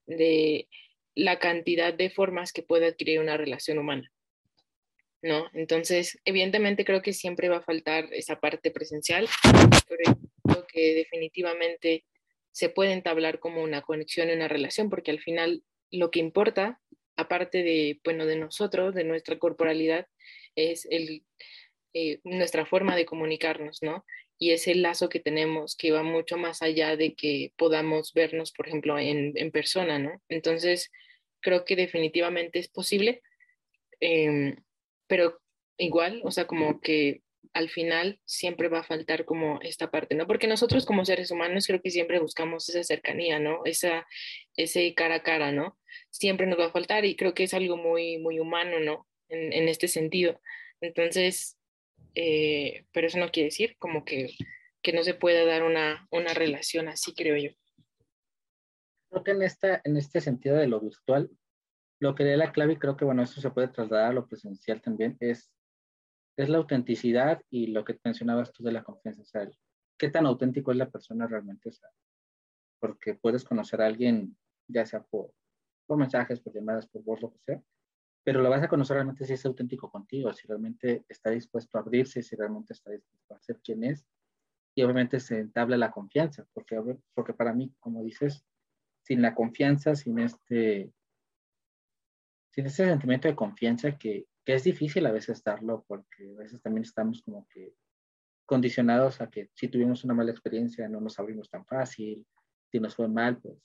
[0.05, 0.67] de
[1.15, 4.11] la cantidad de formas que puede adquirir una relación humana.
[5.23, 5.47] ¿No?
[5.53, 9.27] Entonces, evidentemente creo que siempre va a faltar esa parte presencial,
[9.87, 12.05] pero creo que definitivamente
[12.51, 16.79] se puede entablar como una conexión y una relación, porque al final lo que importa,
[17.15, 20.07] aparte de, bueno, de nosotros, de nuestra corporalidad,
[20.55, 21.23] es el,
[21.93, 24.05] eh, nuestra forma de comunicarnos, ¿no?
[24.37, 28.51] Y es el lazo que tenemos que va mucho más allá de que podamos vernos,
[28.51, 30.21] por ejemplo, en, en persona, ¿no?
[30.29, 30.89] Entonces,
[31.41, 33.21] creo que definitivamente es posible,
[33.99, 34.55] em,
[35.11, 35.41] pero
[35.77, 37.21] igual, o sea, como que
[37.51, 40.25] al final siempre va a faltar como esta parte, ¿no?
[40.25, 43.65] Porque nosotros como seres humanos creo que siempre buscamos esa cercanía, ¿no?
[43.65, 44.07] Esa,
[44.55, 45.77] ese cara a cara, ¿no?
[46.11, 49.05] Siempre nos va a faltar y creo que es algo muy, muy humano, ¿no?
[49.27, 50.39] En, en este sentido.
[50.79, 51.57] Entonces,
[52.15, 54.33] eh, pero eso no quiere decir como que,
[54.81, 57.51] que no se pueda dar una, una relación así, creo yo.
[59.09, 61.29] Creo que en, esta, en este sentido de lo virtual,
[62.01, 64.27] lo que da la clave, y creo que bueno, eso se puede trasladar a lo
[64.27, 65.53] presencial también, es
[66.37, 69.21] es la autenticidad y lo que mencionabas tú de la confianza.
[69.21, 69.49] O sea,
[69.97, 71.69] qué tan auténtico es la persona realmente.
[71.69, 71.73] O
[72.79, 74.35] porque puedes conocer a alguien,
[74.67, 75.31] ya sea por,
[75.85, 77.63] por mensajes, por llamadas, por voz, lo que sea,
[78.23, 81.81] pero lo vas a conocer realmente si es auténtico contigo, si realmente está dispuesto a
[81.81, 84.05] abrirse, si realmente está dispuesto a ser quien es.
[84.73, 86.79] Y obviamente se entabla la confianza, porque,
[87.13, 88.45] porque para mí, como dices,
[89.03, 90.91] sin la confianza, sin este,
[92.51, 96.61] sin ese sentimiento de confianza que, que es difícil a veces darlo porque a veces
[96.61, 97.73] también estamos como que
[98.45, 102.25] condicionados a que si tuvimos una mala experiencia no nos abrimos tan fácil,
[102.71, 103.57] si nos fue mal, pues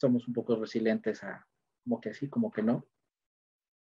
[0.00, 1.46] somos un poco resilientes a
[1.82, 2.86] como que sí, como que no.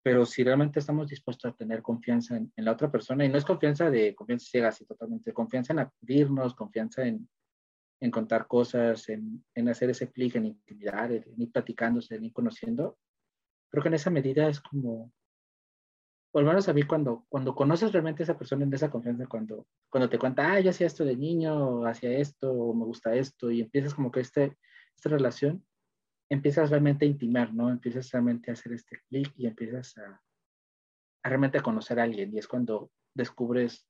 [0.04, 3.45] Pero si realmente estamos dispuestos a tener confianza en, la otra persona, y no es
[3.45, 7.30] confianza de confianza ciega, así totalmente, confianza en acudirnos, confianza en,
[7.99, 12.97] en contar cosas, en, en, hacer ese clic, en intimidar, en ir platicándose, en conociendo,
[13.72, 15.12] creo que en esa medida es como
[16.32, 19.28] por lo menos a mí cuando, cuando conoces realmente a esa persona en esa confianza,
[19.28, 23.14] cuando, cuando te cuenta, ah, yo hacía esto de niño, hacía esto, o me gusta
[23.16, 24.58] esto, y empiezas como que este,
[24.96, 25.66] esta relación,
[26.30, 27.70] empiezas realmente a intimar, ¿no?
[27.70, 30.22] Empiezas realmente a hacer este clic y empiezas a,
[31.24, 33.86] a realmente a conocer a alguien, y es cuando descubres,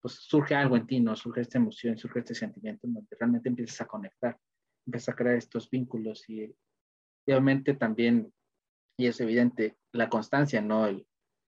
[0.00, 1.14] pues surge algo en ti, ¿no?
[1.14, 4.36] Surge esta emoción, surge este sentimiento en donde realmente empiezas a conectar,
[4.84, 8.32] empiezas a crear estos vínculos y, y obviamente también,
[8.98, 10.86] y es evidente, la constancia, ¿no?
[10.86, 11.06] El,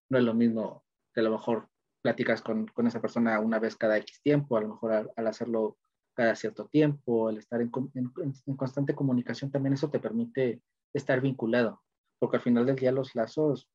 [0.09, 1.69] no es lo mismo que a lo mejor
[2.03, 5.77] platicas con, con esa persona una vez cada X tiempo, a lo mejor al, hacerlo
[6.15, 10.63] cada cierto tiempo, al estar en, en, constante comunicación, también eso te permite
[10.95, 11.83] estar vinculado,
[12.21, 13.69] porque al final del día los lazos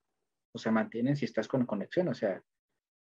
[0.51, 2.41] pues, se mantienen si estás con conexión, o sea,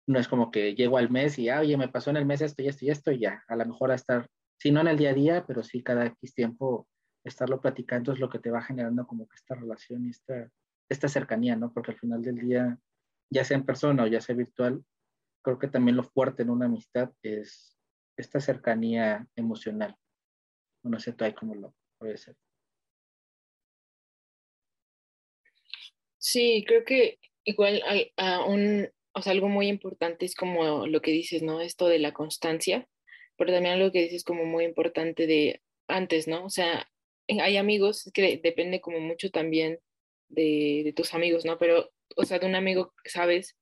[0.07, 2.41] no es como que llego al mes y, ah, oye, me pasó en el mes
[2.41, 4.87] esto y esto y esto y ya, a lo mejor a estar, si no en
[4.87, 6.87] el día a día, pero sí cada X tiempo
[7.23, 10.51] estarlo platicando es lo que te va generando como que esta relación y esta,
[10.89, 11.73] esta cercanía, ¿no?
[11.73, 12.77] Porque al final del día
[13.29, 14.83] ya sea en persona o ya sea virtual,
[15.43, 17.77] creo que también lo fuerte en una amistad es
[18.17, 19.95] esta cercanía emocional.
[20.83, 22.35] No sé tú ahí cómo lo puede ser.
[26.17, 28.13] Sí, creo que igual hay
[28.47, 31.59] un, o sea, algo muy importante es como lo que dices, ¿no?
[31.59, 32.87] Esto de la constancia,
[33.35, 36.45] pero también algo que dices como muy importante de antes, ¿no?
[36.45, 36.87] O sea,
[37.27, 39.79] hay amigos que depende como mucho también
[40.29, 41.57] de, de tus amigos, ¿no?
[41.57, 43.57] Pero o sea, de un amigo, sabes,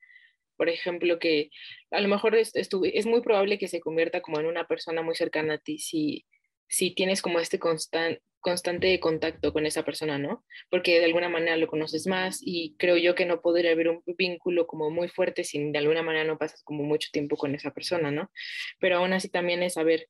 [0.56, 1.50] por ejemplo, que
[1.90, 5.14] a lo mejor es, es, muy probable que se convierta como en una persona muy
[5.14, 6.26] cercana a ti si,
[6.68, 10.44] si tienes como este constante contacto con esa persona, ¿no?
[10.70, 14.02] Porque de alguna manera lo conoces más y creo yo que no podría haber un
[14.18, 17.72] vínculo como muy fuerte si de alguna manera no pasas como mucho tiempo con esa
[17.72, 18.30] persona, ¿no?
[18.78, 20.08] Pero aún así también es saber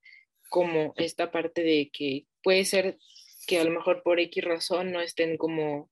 [0.48, 2.98] como esta parte de que puede ser
[3.46, 5.90] que a lo mejor por X razón no estén como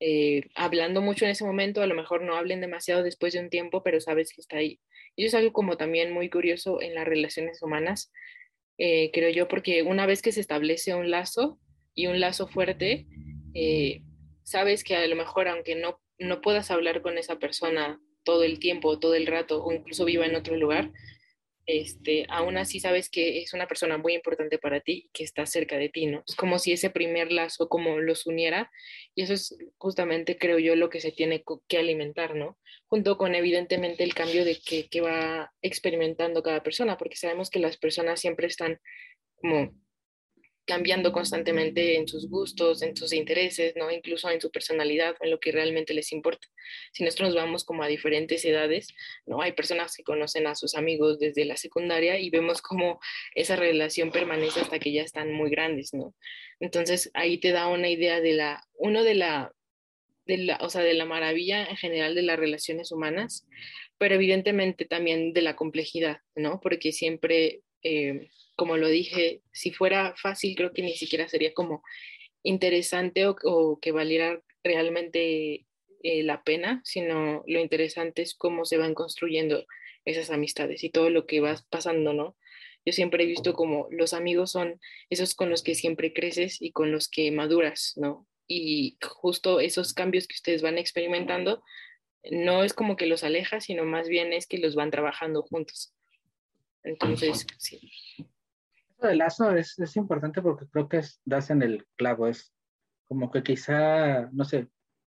[0.00, 3.50] eh, hablando mucho en ese momento, a lo mejor no hablen demasiado después de un
[3.50, 4.80] tiempo, pero sabes que está ahí.
[5.16, 8.12] Y eso es algo como también muy curioso en las relaciones humanas,
[8.78, 11.58] eh, creo yo, porque una vez que se establece un lazo
[11.94, 13.06] y un lazo fuerte,
[13.54, 14.02] eh,
[14.44, 18.60] sabes que a lo mejor aunque no, no puedas hablar con esa persona todo el
[18.60, 20.92] tiempo, todo el rato, o incluso viva en otro lugar,
[21.68, 25.44] este, aún así sabes que es una persona muy importante para ti y que está
[25.44, 26.24] cerca de ti, ¿no?
[26.26, 28.70] Es como si ese primer lazo como los uniera
[29.14, 32.58] y eso es justamente, creo yo, lo que se tiene que alimentar, ¿no?
[32.86, 37.58] Junto con evidentemente el cambio de que, que va experimentando cada persona, porque sabemos que
[37.58, 38.80] las personas siempre están
[39.36, 39.74] como
[40.68, 43.90] cambiando constantemente en sus gustos, en sus intereses, ¿no?
[43.90, 46.46] Incluso en su personalidad, en lo que realmente les importa.
[46.92, 48.88] Si nosotros nos vamos como a diferentes edades,
[49.24, 49.40] ¿no?
[49.40, 53.00] Hay personas que conocen a sus amigos desde la secundaria y vemos cómo
[53.34, 56.14] esa relación permanece hasta que ya están muy grandes, ¿no?
[56.60, 59.54] Entonces ahí te da una idea de la, uno de la,
[60.26, 63.48] de la, o sea, de la maravilla en general de las relaciones humanas,
[63.96, 66.60] pero evidentemente también de la complejidad, ¿no?
[66.60, 71.84] Porque siempre eh, como lo dije, si fuera fácil, creo que ni siquiera sería como
[72.42, 75.64] interesante o, que valiera realmente
[76.02, 79.64] eh, la pena, sino lo interesante es cómo se van construyendo
[80.04, 82.36] esas amistades y todo lo que va pasando, ¿no?
[82.84, 86.72] Yo siempre he visto como los amigos son esos con los que siempre creces y
[86.72, 88.26] con los que maduras, ¿no?
[88.48, 91.62] Y justo esos cambios que ustedes van experimentando,
[92.28, 95.94] no es como que los aleja, sino más bien es que los van trabajando juntos.
[96.82, 97.78] Entonces, sí.
[98.98, 102.52] Del lazo es, es importante porque creo que es, das en el clavo, es
[103.06, 104.68] como que quizá, no sé,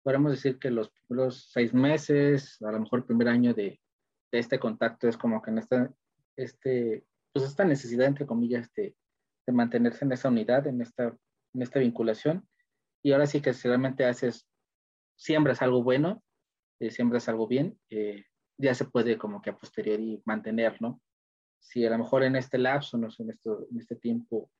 [0.02, 3.80] podemos decir que los primeros seis meses, a lo mejor el primer año de,
[4.32, 5.92] de este contacto es como que en esta,
[6.36, 8.94] este, pues esta necesidad, entre comillas, de,
[9.46, 11.16] de, mantenerse en esa unidad, en esta,
[11.54, 12.46] en esta vinculación.
[13.02, 14.46] Y ahora sí que si realmente haces,
[15.16, 16.22] siembras algo bueno,
[16.80, 18.24] eh, siembras algo bien, eh,
[18.58, 21.00] ya se puede como que a posteriori mantener, ¿no?
[21.60, 24.50] Si a lo mejor en este lapso, no sé, en, esto, en este tiempo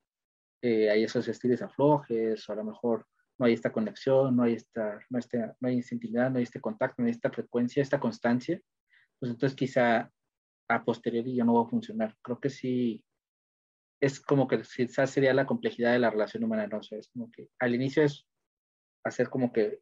[0.63, 3.07] eh, hay esos estilos aflojes, o a lo mejor
[3.39, 6.45] no hay esta conexión, no hay esta, no, este, no hay esta intimidad, no hay
[6.45, 8.61] este contacto, no hay esta frecuencia, esta constancia,
[9.19, 10.11] pues entonces quizá
[10.69, 12.17] a posteriori ya no va a funcionar.
[12.23, 13.03] Creo que sí,
[14.01, 17.31] es como que quizás sería la complejidad de la relación humana, no sé, es como
[17.31, 18.27] que al inicio es
[19.05, 19.81] hacer como que,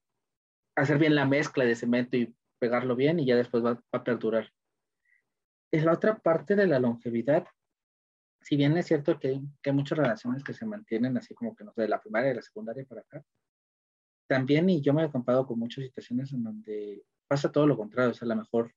[0.76, 4.52] hacer bien la mezcla de cemento y pegarlo bien y ya después va, a perdurar.
[5.70, 7.46] Es la otra parte de la longevidad,
[8.40, 11.64] si bien es cierto que, que hay muchas relaciones que se mantienen así como que
[11.64, 13.24] no sé, de la primaria y la secundaria para acá,
[14.28, 18.10] también, y yo me he comparado con muchas situaciones en donde pasa todo lo contrario,
[18.10, 18.72] o sea, a lo mejor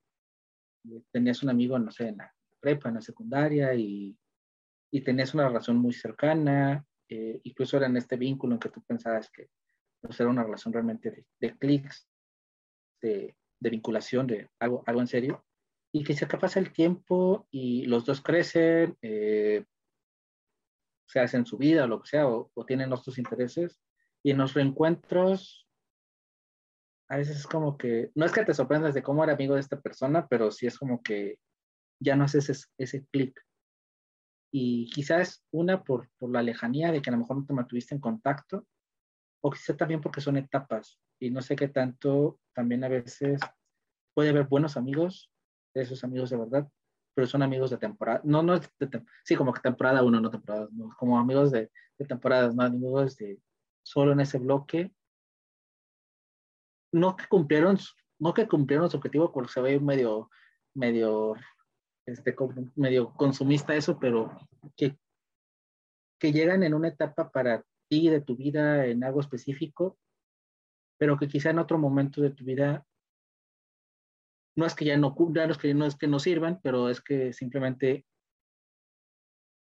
[0.89, 4.17] eh, tenías un amigo, no sé, en la prepa, en la secundaria, y,
[4.91, 8.81] y tenías una relación muy cercana, eh, incluso era en este vínculo en que tú
[8.81, 9.49] pensabas que
[9.99, 12.07] pues, era una relación realmente de, de clics,
[13.01, 15.45] de, de, vinculación, de algo, algo en serio,
[15.93, 19.65] y que se pasa el tiempo y los dos crecen, eh,
[21.07, 23.81] se hacen su vida o lo que sea, o, o tienen otros intereses,
[24.23, 25.67] y en los reencuentros,
[27.09, 29.59] a veces es como que, no es que te sorprendas de cómo era amigo de
[29.59, 31.39] esta persona, pero sí es como que
[31.99, 33.37] ya no haces ese, ese clic.
[34.53, 37.95] Y quizás una por, por la lejanía de que a lo mejor no te mantuviste
[37.95, 38.65] en contacto,
[39.41, 40.99] o quizás también porque son etapas.
[41.19, 43.41] Y no sé qué tanto, también a veces
[44.13, 45.30] puede haber buenos amigos,
[45.73, 46.69] esos amigos de verdad,
[47.13, 48.21] pero son amigos de temporada.
[48.23, 48.69] No, no, de,
[49.23, 53.17] sí, como que temporada uno, no temporada, no, como amigos de, de temporadas, no amigos
[53.17, 53.39] de,
[53.83, 54.93] solo en ese bloque.
[56.93, 57.77] No que cumplieron,
[58.19, 60.29] no que cumplieron su objetivo porque se ve medio,
[60.73, 61.35] medio,
[62.05, 62.35] este,
[62.75, 64.37] medio consumista eso, pero
[64.75, 64.97] que,
[66.19, 69.97] que llegan en una etapa para ti de tu vida en algo específico,
[70.97, 72.85] pero que quizá en otro momento de tu vida
[74.55, 77.01] no es que ya no no es que no es que no sirvan, pero es
[77.01, 78.05] que simplemente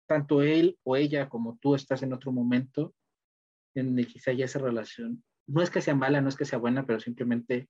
[0.07, 2.95] tanto él o ella como tú estás en otro momento
[3.75, 6.87] en quizá ya esa relación, no es que sea mala, no es que sea buena,
[6.87, 7.69] pero simplemente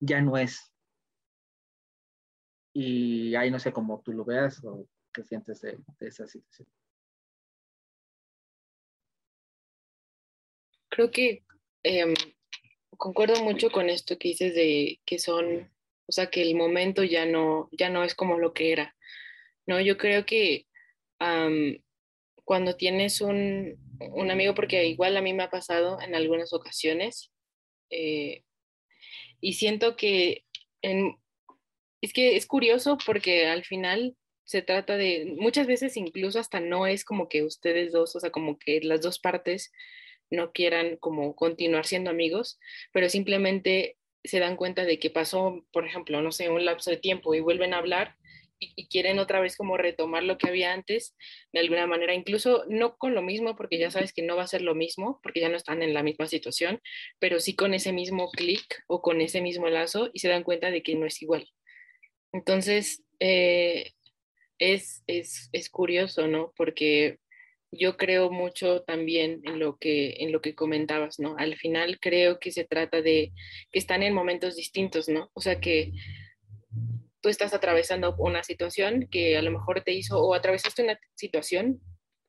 [0.00, 0.72] ya no es.
[2.72, 6.68] Y ahí no sé cómo tú lo veas o qué sientes de, esa situación.
[10.88, 11.44] Creo que
[11.82, 12.14] em,
[13.00, 15.72] concuerdo mucho con esto que dices de que son,
[16.06, 18.94] o sea, que el momento ya no, ya no es como lo que era.
[19.66, 20.66] No, yo creo que
[22.44, 27.32] cuando tienes un, un amigo, porque igual a mí me ha pasado en algunas ocasiones,
[27.90, 28.44] eh,
[29.40, 30.44] y siento que
[30.82, 36.86] es que es curioso porque al final se trata de, muchas veces incluso hasta no
[36.86, 39.70] es como que ustedes dos, o sea, como que las dos partes
[40.30, 42.58] no quieran como continuar siendo amigos,
[42.92, 46.96] pero simplemente se dan cuenta de que pasó, por ejemplo, no sé, un lapso de
[46.96, 48.16] tiempo y vuelven a hablar
[48.60, 51.16] y, quieren otra vez como retomar lo que había antes
[51.52, 54.46] de alguna manera, incluso no con lo mismo, porque ya sabes que no va a
[54.46, 56.80] ser lo mismo, porque ya no están en la misma situación,
[57.18, 60.70] pero sí con ese mismo clic o con ese mismo lazo y se dan cuenta
[60.70, 61.48] de que no es igual.
[62.32, 63.92] Entonces, eh,
[64.58, 66.52] es, es, es curioso, ¿no?
[66.56, 67.18] Porque
[67.72, 71.36] yo creo mucho también en lo que en lo que comentabas, ¿no?
[71.38, 73.32] Al final creo que se trata de
[73.70, 75.30] que están en momentos distintos, ¿no?
[75.34, 75.92] O sea que
[77.20, 81.80] tú estás atravesando una situación que a lo mejor te hizo, o atravesaste una situación,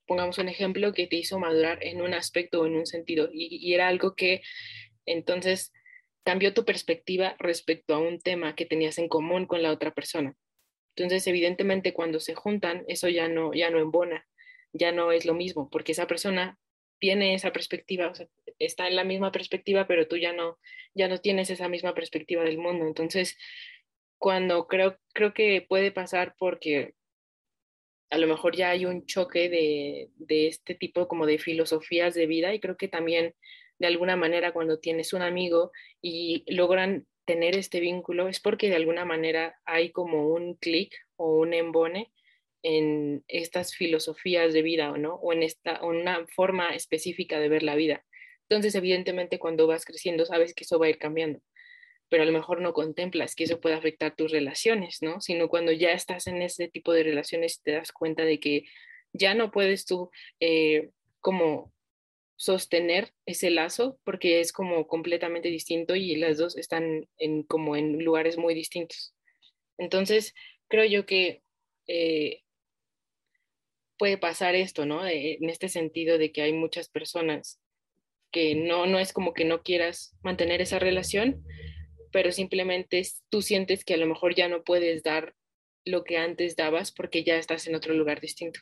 [0.06, 3.74] pongamos un ejemplo, que te hizo madurar en un aspecto o en un sentido, y,
[3.74, 4.42] era algo que
[5.06, 5.72] entonces
[6.24, 10.36] cambió tu perspectiva respecto a un tema que tenías en común con la otra persona.
[10.96, 14.28] Entonces, evidentemente, cuando se juntan, eso ya no, ya no embona,
[14.74, 16.58] ya no es lo mismo, porque esa persona
[17.00, 18.14] tiene esa perspectiva,
[18.60, 20.60] está en la misma perspectiva, pero tú ya no,
[20.94, 22.86] ya no tienes esa misma perspectiva del mundo.
[22.86, 23.38] Entonces,
[24.20, 26.94] cuando creo, creo que puede pasar porque
[28.12, 32.28] a lo mejor ya hay un choque de, de este tipo como de filosofías de
[32.28, 33.34] vida y creo que también
[33.80, 38.76] de alguna manera cuando tienes un amigo y logran tener este vínculo es porque de
[38.76, 42.12] alguna manera hay como un clic o un embone
[42.64, 45.16] en estas filosofías de vida, ¿no?
[45.16, 48.05] O en esta, una forma específica de ver la vida.
[48.49, 51.39] Entonces, evidentemente, cuando vas creciendo, sabes que eso va a ir cambiando,
[52.09, 55.22] pero a lo mejor no contemplas que eso puede afectar tus relaciones, ¿no?
[55.22, 58.66] Sino cuando ya estás en ese tipo de relaciones te das cuenta de que
[59.14, 60.09] ya no puedes tú
[60.39, 60.89] eh,
[61.20, 61.74] como
[62.36, 68.03] sostener ese lazo porque es como completamente distinto y las dos están en, como en
[68.03, 69.14] lugares muy distintos.
[69.78, 70.34] Entonces,
[70.68, 71.43] creo yo que
[71.88, 72.41] eh,
[74.02, 75.08] puede pasar esto, ¿no?
[75.08, 77.62] en este sentido de que hay muchas personas
[78.32, 81.43] que no, no es como que no quieras mantener esa relación,
[82.12, 82.99] pero simplemente
[83.30, 85.36] tú sientes que a lo mejor ya no puedes dar
[85.86, 88.60] lo que antes dabas porque ya estás en otro lugar distinto.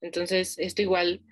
[0.00, 1.22] Entonces, esto igual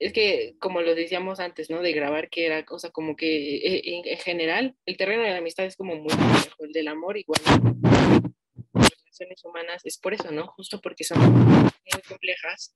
[0.00, 1.82] es que, como lo decíamos antes, ¿no?
[1.82, 5.66] De grabar, que era cosa como que eh, en, general, el terreno de la amistad
[5.66, 7.40] es como muy complejo, el del amor igual.
[9.22, 10.48] Relaciones humanas es por eso, ¿no?
[10.48, 12.74] Justo porque son muy complejas.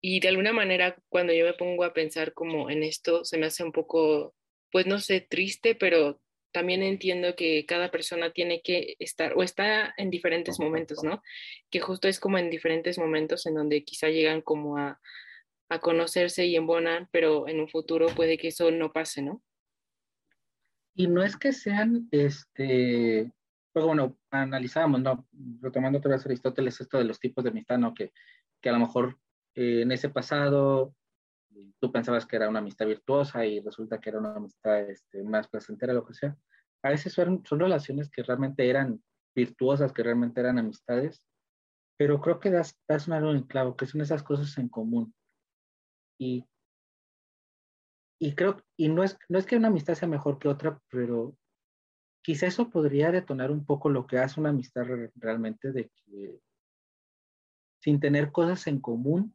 [0.00, 3.46] Y de alguna manera, cuando yo me pongo a pensar como en esto, se me
[3.46, 4.34] hace un poco,
[4.72, 6.20] pues no sé, triste, pero
[6.52, 11.22] también entiendo que cada persona tiene que estar o está en diferentes momentos, ¿no?
[11.70, 15.00] Que justo es como en diferentes momentos en donde quizá llegan como a
[15.70, 19.40] a conocerse y embonan, pero en un futuro puede que eso no pase, ¿no?
[20.96, 23.32] Y no es que sean, este,
[23.72, 25.26] pues bueno, analizábamos, ¿no?
[25.60, 27.94] Retomando otra vez Aristóteles, esto de los tipos de amistad, ¿no?
[27.94, 28.12] Que,
[28.60, 29.18] que a lo mejor
[29.54, 30.94] eh, en ese pasado
[31.78, 35.48] tú pensabas que era una amistad virtuosa y resulta que era una amistad este, más
[35.48, 36.36] placentera, lo que sea.
[36.82, 39.02] A veces son, son relaciones que realmente eran
[39.34, 41.22] virtuosas, que realmente eran amistades,
[41.96, 45.14] pero creo que das, das un algo en clavo, que son esas cosas en común.
[46.18, 46.44] Y,
[48.18, 51.36] y creo, y no es, no es que una amistad sea mejor que otra, pero
[52.22, 54.84] quizá eso podría detonar un poco lo que hace una amistad
[55.16, 56.40] realmente, de que
[57.82, 59.34] sin tener cosas en común,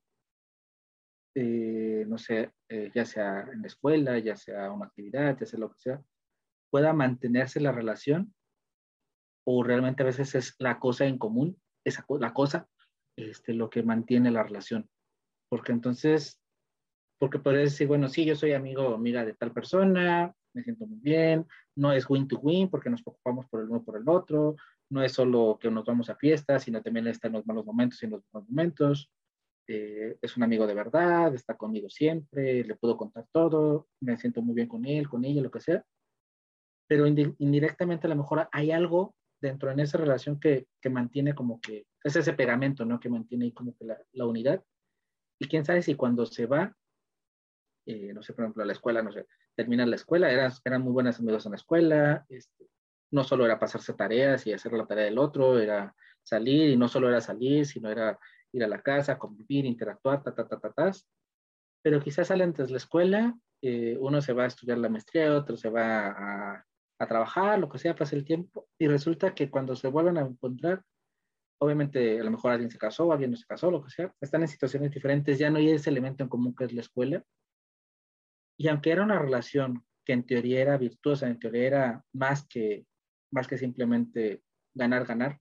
[1.36, 5.60] eh, no sé, eh, ya sea en la escuela, ya sea una actividad, ya sea
[5.60, 6.02] lo que sea,
[6.70, 8.34] pueda mantenerse la relación
[9.46, 12.68] o realmente a veces es la cosa en común, esa la cosa,
[13.16, 14.90] este, lo que mantiene la relación.
[15.50, 16.42] Porque entonces
[17.18, 20.88] porque podrías decir, bueno, sí, yo soy amigo o amiga de tal persona, me siento
[20.88, 21.46] muy bien,
[21.76, 24.56] no es win to win porque nos preocupamos por el uno por el otro,
[24.90, 28.02] no es solo que nos vamos a fiestas, sino también está en los malos momentos
[28.02, 29.12] y en los buenos momentos,
[29.68, 34.42] eh, es un amigo de verdad, está conmigo siempre, le puedo contar todo, me siento
[34.42, 35.84] muy bien con él, con ella, lo que sea,
[36.88, 41.60] pero indirectamente a lo mejor hay algo dentro en esa relación que, que mantiene como
[41.60, 43.00] que, es ese pegamento, ¿no?
[43.00, 44.64] Que mantiene ahí como que la, la unidad.
[45.40, 46.76] Y quién sabe si cuando se va,
[47.86, 50.94] eh, no sé, por ejemplo, la escuela, no sé, terminan la escuela, eran, eran muy
[50.94, 52.68] buenas amigos en la escuela, este,
[53.12, 56.88] no solo era pasarse tareas y hacer la tarea del otro, era salir, y no
[56.88, 58.18] solo era salir, sino era
[58.52, 60.92] ir a la casa, convivir, interactuar, ta, ta, ta, ta, ta.
[61.84, 65.56] Pero quizás salen de la escuela, eh, uno se va a estudiar la maestría, otro
[65.56, 66.66] se va a,
[67.00, 70.22] a trabajar, lo que sea, pasa el tiempo, y resulta que cuando se vuelven a
[70.22, 70.82] encontrar,
[71.60, 74.42] obviamente a lo mejor alguien se casó, alguien no se casó, lo que sea, están
[74.42, 77.24] en situaciones diferentes, ya no hay ese elemento en común que es la escuela,
[78.58, 82.86] y aunque era una relación que en teoría era virtuosa, en teoría era más que,
[83.32, 84.44] más que simplemente
[84.74, 85.40] ganar, ganar,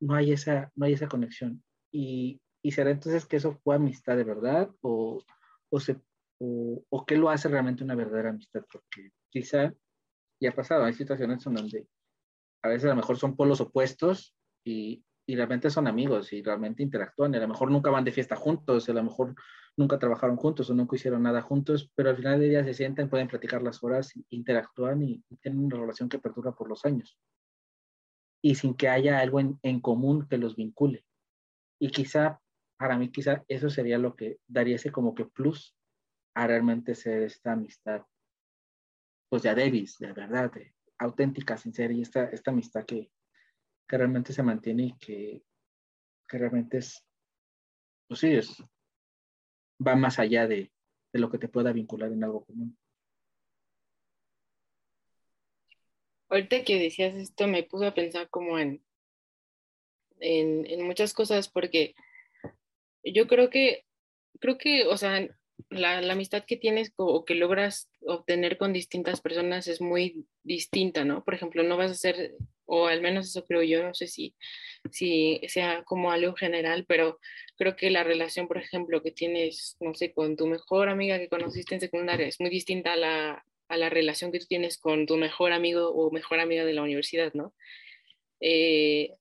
[0.00, 1.62] no hay esa, no hay esa conexión.
[1.92, 5.22] Y, y será entonces que eso fue amistad de verdad o,
[5.70, 6.00] o, se,
[6.38, 9.74] o, o qué lo hace realmente una verdadera amistad, porque quizá
[10.40, 11.88] ya ha pasado, hay situaciones en donde
[12.62, 14.34] a veces a lo mejor son polos opuestos
[14.64, 17.32] y, y realmente son amigos y realmente interactúan.
[17.32, 19.36] Y a lo mejor nunca van de fiesta juntos, a lo mejor
[19.76, 23.08] nunca trabajaron juntos o nunca hicieron nada juntos, pero al final del día se sienten,
[23.08, 27.16] pueden platicar las horas, interactúan y, tienen una relación que perdura por los años.
[28.42, 31.04] Y sin que haya algo en, en común que los vincule.
[31.78, 32.40] Y quizá,
[32.76, 35.76] para mí, quizá eso sería lo que daría ese como que plus
[36.34, 38.02] a realmente ser esta amistad,
[39.28, 43.10] pues ya Davis, de verdad, de, auténtica, sincera y esta, esta amistad que,
[43.90, 45.42] que realmente se mantiene y que,
[46.28, 47.04] que realmente es,
[48.06, 48.62] pues sí, es,
[49.84, 50.70] va más allá de,
[51.12, 52.78] de lo que te pueda vincular en algo común.
[56.28, 58.80] Ahorita que decías esto me puse a pensar como en,
[60.20, 61.96] en, en, muchas cosas porque
[63.02, 63.86] yo creo que,
[64.38, 65.26] creo que, o sea,
[65.68, 71.04] la, la, amistad que tienes o que logras obtener con distintas personas es muy distinta,
[71.04, 71.24] ¿no?
[71.24, 72.36] Por ejemplo, no vas a ser
[72.70, 74.34] o al menos eso creo yo, no sé si,
[74.92, 77.18] si sea como algo general, pero
[77.56, 81.28] creo que la relación, por ejemplo, que tienes, no sé, con tu mejor amiga que
[81.28, 85.06] conociste en secundaria es muy distinta a la, a la relación que tú tienes con
[85.06, 87.54] tu mejor amigo o mejor amiga de la universidad, ¿no?
[88.40, 89.14] Eh,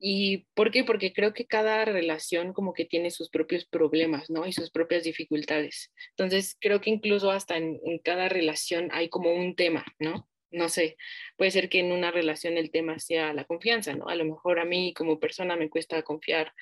[0.00, 0.82] ¿Y por qué?
[0.82, 4.46] Porque creo que cada relación como que tiene sus propios problemas, ¿no?
[4.46, 5.92] Y sus propias dificultades.
[6.10, 10.26] Entonces, creo que incluso hasta en, cada relación hay como un tema, ¿no?
[10.50, 10.96] No sé,
[11.36, 14.08] puede ser que en una relación el tema sea la confianza, ¿no?
[14.08, 16.52] A lo mejor a mí como persona me cuesta confiar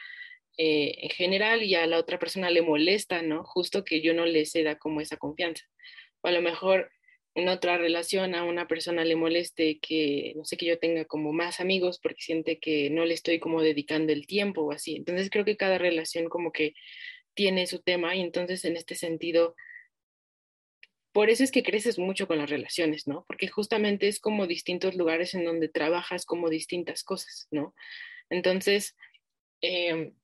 [0.58, 3.44] eh, en general y a la otra persona le molesta, ¿no?
[3.44, 5.64] Justo que yo no le ceda como esa confianza.
[6.20, 6.90] O a lo mejor
[7.34, 11.32] en otra relación a una persona le moleste que, no sé, que yo tenga como
[11.32, 14.96] más amigos porque siente que no le estoy como dedicando el tiempo o así.
[14.96, 16.74] Entonces creo que cada relación como que
[17.34, 19.54] tiene su tema y entonces en este sentido,
[21.18, 23.24] por eso es que creces mucho con las relaciones, ¿no?
[23.26, 27.74] Porque justamente es como distintos lugares en donde trabajas como distintas cosas, ¿no?
[28.30, 28.94] Entonces,
[29.60, 30.14] em,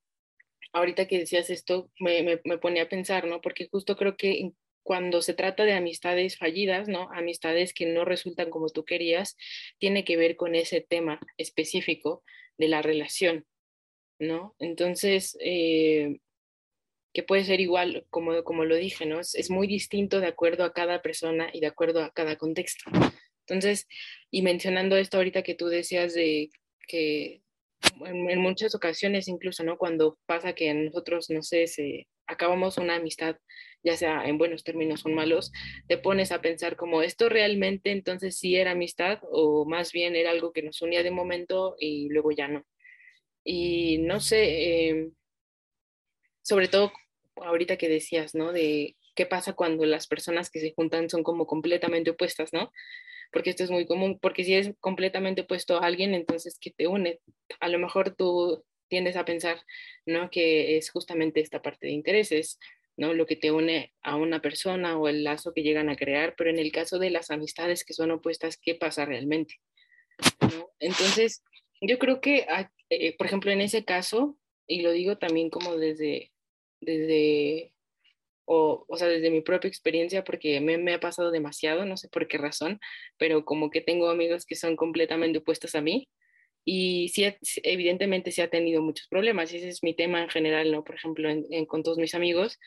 [0.72, 3.40] ahorita que decías esto, me, me, pone a pensar, ¿no?
[3.40, 4.52] Porque justo creo que
[4.84, 7.10] cuando se trata de amistades fallidas, ¿no?
[7.10, 9.36] Amistades que no resultan como tú querías,
[9.78, 12.22] tiene que ver con ese tema específico
[12.56, 13.44] de la relación,
[14.20, 14.54] ¿no?
[14.60, 16.20] Entonces, eh,
[17.14, 19.20] que puede ser igual, como, como lo dije, ¿no?
[19.20, 22.90] Es, muy distinto de acuerdo a cada persona y de acuerdo a cada contexto.
[23.46, 23.86] Entonces,
[24.32, 26.50] y mencionando esto ahorita que tú decías de
[26.88, 27.40] que
[28.04, 29.78] en, muchas ocasiones incluso, ¿no?
[29.78, 33.36] Cuando pasa que nosotros, no sé, se, acabamos una amistad,
[33.84, 35.52] ya sea en buenos términos o malos,
[35.86, 40.30] te pones a pensar como esto realmente entonces sí era amistad o más bien era
[40.30, 42.64] algo que nos unía de momento y luego ya no.
[43.44, 45.12] Y no sé, em,
[46.42, 46.92] sobre todo
[47.36, 48.52] ahorita que decías, ¿no?
[48.52, 52.72] De qué pasa cuando las personas que se juntan son como completamente opuestas, ¿no?
[53.32, 56.86] Porque esto es muy común, porque si es completamente opuesto a alguien, entonces, ¿qué te
[56.86, 57.20] une?
[57.60, 59.60] A lo mejor tú tiendes a pensar,
[60.06, 60.30] ¿no?
[60.30, 62.58] Que es justamente esta parte de intereses,
[62.96, 63.12] ¿no?
[63.12, 66.50] Lo que te une a una persona o el lazo que llegan a crear, pero
[66.50, 69.56] en el caso de las amistades que son opuestas, ¿qué pasa realmente?
[70.78, 71.42] Entonces,
[71.80, 75.76] yo creo que, ah, eh, por ejemplo, en ese caso, y lo digo también como
[75.76, 76.30] desde,
[76.80, 77.74] desde
[78.46, 82.08] o, o sea, desde mi propia experiencia, porque me, me, ha pasado demasiado, no sé
[82.08, 82.80] por qué razón,
[83.18, 86.08] pero como que tengo amigos que son completamente opuestos a mí,
[86.64, 87.24] y sí,
[87.62, 90.84] evidentemente sí ha tenido muchos problemas, y ese es mi tema en general, ¿no?
[90.84, 91.28] Por ejemplo,
[91.68, 92.58] con todos mis amigos,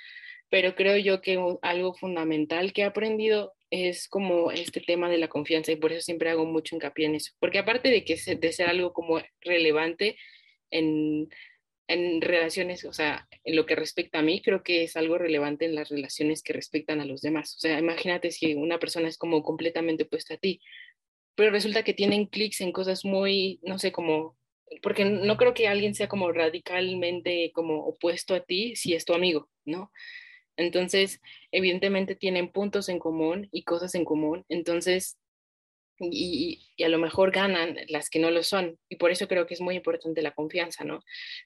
[0.49, 5.27] pero creo yo que algo fundamental que he aprendido es como este tema de la
[5.27, 8.51] confianza y por eso siempre hago mucho hincapié en eso, porque aparte de que de
[8.53, 10.17] ser algo como relevante
[10.71, 11.29] en,
[11.87, 15.65] en relaciones, o sea, en lo que respecta a mí, creo que es algo relevante
[15.65, 17.55] en las relaciones que respectan a los demás.
[17.55, 20.61] O sea, imagínate si una persona es como completamente opuesta a ti,
[21.35, 24.37] pero resulta que tienen clics en cosas muy, no sé, como,
[24.81, 29.13] porque no creo que alguien sea como radicalmente como opuesto a ti si es tu
[29.13, 29.91] amigo, ¿no?
[30.57, 31.21] Entonces,
[31.51, 35.17] evidentemente tienen puntos en común y cosas en común, entonces,
[35.99, 38.77] y, y, a lo mejor ganan las que no lo son.
[38.89, 40.99] Y por eso creo que es muy importante la confianza, ¿no?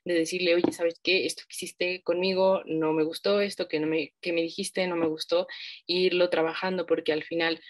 [0.05, 1.25] De decirle, oye, ¿sabes qué?
[1.25, 4.95] Esto que hiciste conmigo no me gustó, esto que, no me, que me dijiste no
[4.95, 5.47] me gustó,
[5.87, 7.61] e irlo trabajando, porque al final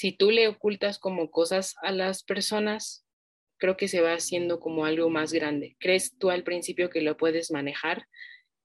[0.00, 3.04] si tú le ocultas como cosas a las personas,
[3.58, 5.76] creo que se va haciendo como algo más grande.
[5.78, 8.06] Crees tú al principio que lo puedes manejar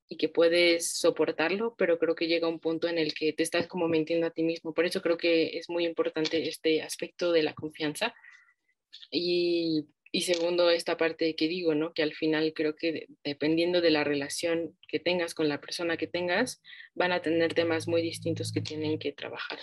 [0.07, 3.67] y que puedes soportarlo, pero creo que llega un punto en el que te estás
[3.67, 4.73] como mintiendo a ti mismo.
[4.73, 8.13] Por eso creo que es muy importante este aspecto de la confianza.
[9.09, 11.93] Y, y segundo, esta parte que digo, ¿no?
[11.93, 16.07] Que al final creo que dependiendo de la relación que tengas con la persona que
[16.07, 16.61] tengas,
[16.93, 19.59] van a tener temas muy distintos que tienen que trabajar.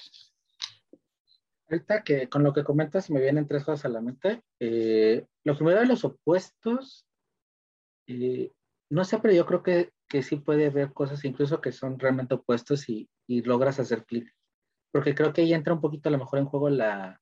[1.69, 4.43] Ahorita que con lo que comentas me vienen tres cosas a la mente.
[4.61, 7.07] Eh, lo primero de los opuestos,
[8.07, 8.51] eh,
[8.91, 12.35] no sé, pero yo creo que, que, sí puede haber cosas incluso que son realmente
[12.35, 14.31] opuestos y, y logras hacer clic.
[14.93, 17.21] Porque creo que ahí entra un poquito a lo mejor en juego la,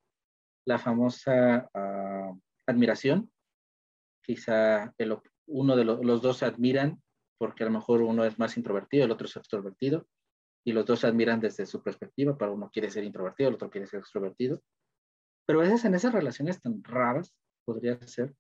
[0.66, 3.30] la famosa uh, admiración.
[4.22, 5.16] Quizá el,
[5.46, 7.00] uno de los dos se admiran
[7.38, 10.06] porque a lo mejor uno es más introvertido, el otro es extrovertido
[10.64, 13.70] y los dos se admiran desde su perspectiva, para uno quiere ser introvertido, el otro
[13.70, 14.60] quiere ser extrovertido.
[15.46, 17.34] Pero a veces en esas relaciones tan raras,
[17.64, 18.34] podría ser,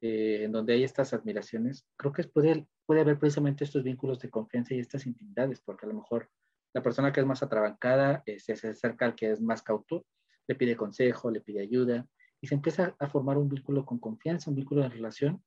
[0.00, 4.30] eh, en donde hay estas admiraciones, creo que puede, puede haber precisamente estos vínculos de
[4.30, 6.30] confianza y estas intimidades, porque a lo mejor
[6.74, 10.04] la persona que es más atrabancada eh, se acerca al que es más cauto,
[10.46, 12.06] le pide consejo, le pide ayuda,
[12.40, 15.42] y se empieza a formar un vínculo con confianza, un vínculo de relación,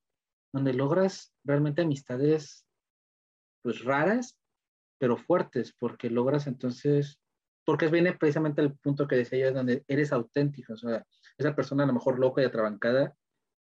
[0.52, 2.66] donde logras realmente amistades
[3.62, 4.40] pues raras,
[4.98, 7.20] pero fuertes, porque logras entonces
[7.70, 11.06] porque viene precisamente el punto que decía yo, donde eres auténtico, o sea,
[11.38, 13.16] esa persona a lo mejor loca y atrabancada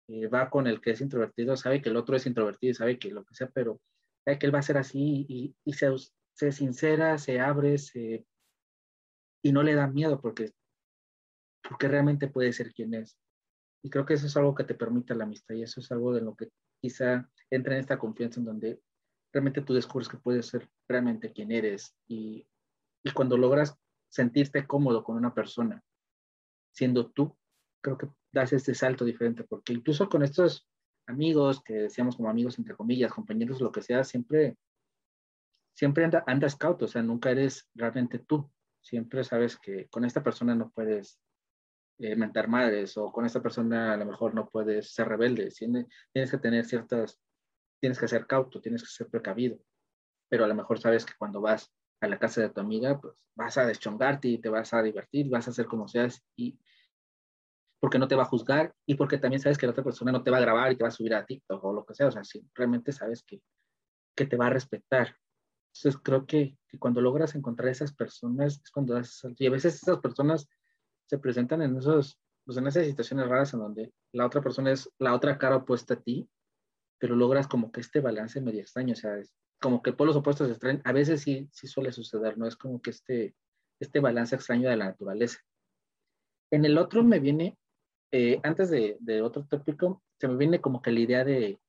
[0.07, 3.11] eh, va con el que es introvertido, sabe que el otro es introvertido, sabe que
[3.11, 3.81] lo que sea, pero
[4.23, 5.87] sabe que él va a ser así y, y se,
[6.33, 7.75] se, sincera, se abre,
[9.43, 10.53] y no le da miedo porque,
[11.67, 13.17] porque realmente puede ser quien es.
[13.83, 16.13] Y creo que eso es algo que te permite la amistad y eso es algo
[16.13, 16.49] de lo que
[16.81, 18.81] quizá entra en esta confianza en donde
[19.31, 22.47] realmente tú descubres que puedes ser realmente quien eres y,
[23.03, 23.77] y cuando logras
[24.09, 25.83] sentirte cómodo con una persona
[26.77, 27.35] siendo tú,
[27.81, 30.67] creo que das este salto diferente, porque incluso con estos
[31.07, 34.57] amigos que decíamos como amigos entre comillas, compañeros, lo que sea, siempre,
[35.73, 38.51] siempre anda, andas cauto, o sea, nunca eres realmente tú,
[38.81, 41.19] siempre sabes que con esta persona no puedes
[41.99, 46.31] eh, mentar madres o con esta persona a lo mejor no puedes ser rebelde, tienes,
[46.31, 47.19] que tener ciertas,
[47.79, 49.59] tienes que ser cauto, tienes que ser precavido,
[50.29, 53.15] pero a lo mejor sabes que cuando vas a la casa de tu amiga, pues
[53.35, 56.59] vas a deschongarte y te vas a divertir, vas a hacer como seas y
[57.79, 60.23] porque no te va a juzgar y porque también sabes que la otra persona no
[60.23, 62.07] te va a grabar y te va a subir a TikTok o lo que sea,
[62.07, 63.41] o sea, si realmente sabes que,
[64.15, 65.15] que te va a respetar.
[65.73, 69.75] Entonces creo que, que cuando logras encontrar esas personas es cuando das y a veces
[69.75, 70.49] esas personas
[71.05, 74.89] se presentan en esos pues en esas situaciones raras en donde la otra persona es
[74.99, 76.29] la otra cara opuesta a ti,
[76.97, 80.15] pero logras como que este balance medio extraño, o sea, es, como que por los
[80.15, 82.47] opuestos extraños, a veces sí, sí suele suceder, ¿no?
[82.47, 83.35] Es como que este,
[83.81, 85.39] este balance extraño de la naturaleza.
[86.49, 87.57] En el otro me viene,
[88.11, 91.59] eh, antes de, de, otro tópico, se me viene como que la idea de,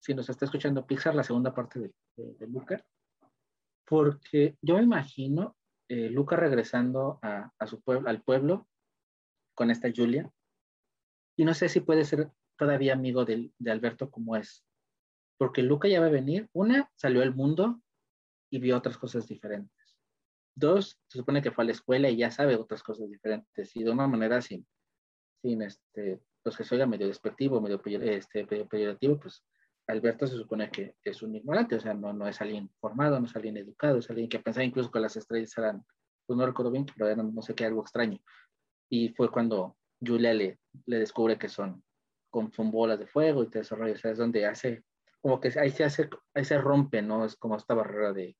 [0.00, 2.84] si nos está escuchando Pixar, la segunda parte de, de, Luca,
[3.86, 5.56] porque yo me imagino
[5.88, 8.68] eh, Luca regresando a, a su pueblo, al pueblo
[9.54, 10.30] con esta Julia,
[11.36, 14.64] y no sé si puede ser todavía amigo de, de Alberto como es,
[15.36, 16.48] porque Luca ya va a venir.
[16.52, 17.82] Una, salió al mundo
[18.50, 19.98] y vio otras cosas diferentes.
[20.54, 23.82] Dos, se supone que fue a la escuela y ya sabe otras cosas diferentes y
[23.82, 24.64] de una manera sin,
[25.44, 29.44] sin este, pues que se oiga medio despectivo, medio este, peyorativo, pues
[29.86, 33.26] Alberto se supone que es un ignorante, o sea, no, no es alguien formado, no
[33.26, 35.84] es alguien educado, es alguien que pensaba incluso que las estrellas eran,
[36.26, 38.18] pues no recuerdo bien, pero eran no sé qué, algo extraño.
[38.88, 41.84] Y fue cuando Julia le, le descubre que son,
[42.30, 44.82] con, son bolas de fuego y te desarrolla, o sea, es donde hace
[45.20, 47.24] como que ahí se hace, ahí se rompe, ¿no?
[47.24, 48.36] Es como esta barrera de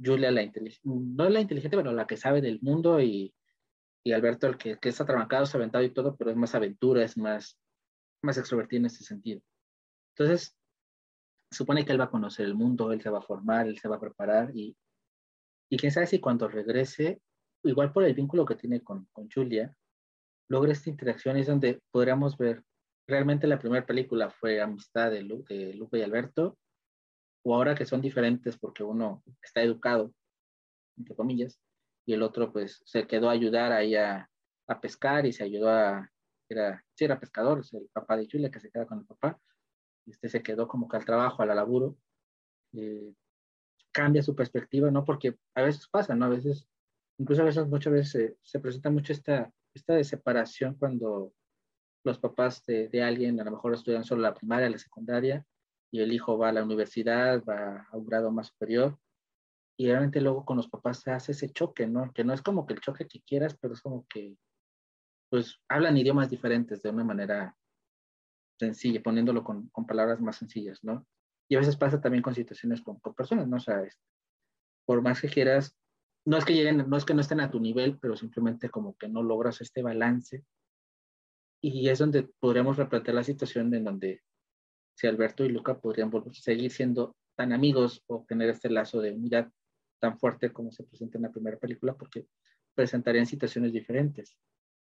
[0.00, 3.34] Julia, la inteligente, no la inteligente, pero la que sabe del mundo y,
[4.04, 7.04] y Alberto, el que, que está trabancado, se aventado y todo, pero es más aventura,
[7.04, 7.58] es más,
[8.22, 9.40] más extrovertido en ese sentido.
[10.16, 10.56] Entonces,
[11.50, 13.88] supone que él va a conocer el mundo, él se va a formar, él se
[13.88, 14.76] va a preparar y,
[15.70, 17.20] y quién sabe si cuando regrese,
[17.62, 19.74] igual por el vínculo que tiene con, con Julia,
[20.48, 22.62] logra esta interacción es donde podríamos ver
[23.06, 26.58] realmente la primera película fue Amistad de, Lu, de Lupe y Alberto,
[27.44, 30.12] o ahora que son diferentes porque uno está educado,
[30.96, 31.60] entre comillas,
[32.04, 34.28] y el otro pues se quedó a ayudar ahí a,
[34.66, 36.10] a pescar y se ayudó a,
[36.48, 39.38] era, sí era pescador, es el papá de Julia que se queda con el papá,
[40.06, 41.96] este se quedó como que al trabajo, al laburo,
[42.74, 43.12] eh,
[43.92, 45.04] cambia su perspectiva, ¿no?
[45.04, 46.26] Porque a veces pasa, ¿no?
[46.26, 46.66] A veces,
[47.18, 51.32] incluso a veces, muchas veces se, se presenta mucho esta, esta de separación cuando
[52.04, 55.46] los papás de, de, alguien a lo mejor estudian solo la primaria, la secundaria,
[55.92, 58.98] y el hijo va a la universidad, va a un grado más superior,
[59.76, 62.12] y realmente luego con los papás se hace ese choque, ¿no?
[62.12, 64.36] Que no es como que el choque que quieras, pero es como que,
[65.30, 67.56] pues, hablan idiomas diferentes de una manera
[68.58, 71.06] sencilla, poniéndolo con, con palabras más sencillas, ¿no?
[71.48, 73.56] Y a veces pasa también con situaciones con, con personas, ¿no?
[73.56, 73.98] O sea, es,
[74.86, 75.76] por más que quieras,
[76.24, 78.96] no es que lleguen, no es que no estén a tu nivel, pero simplemente como
[78.96, 80.44] que no logras este balance
[81.62, 84.22] y es donde podríamos replantear la situación en donde
[84.96, 89.50] si Alberto y Luca podrían seguir siendo tan amigos o tener este lazo de unidad
[90.02, 92.26] tan fuerte como se presenta en la primera película, porque
[92.74, 94.36] presentarían situaciones diferentes.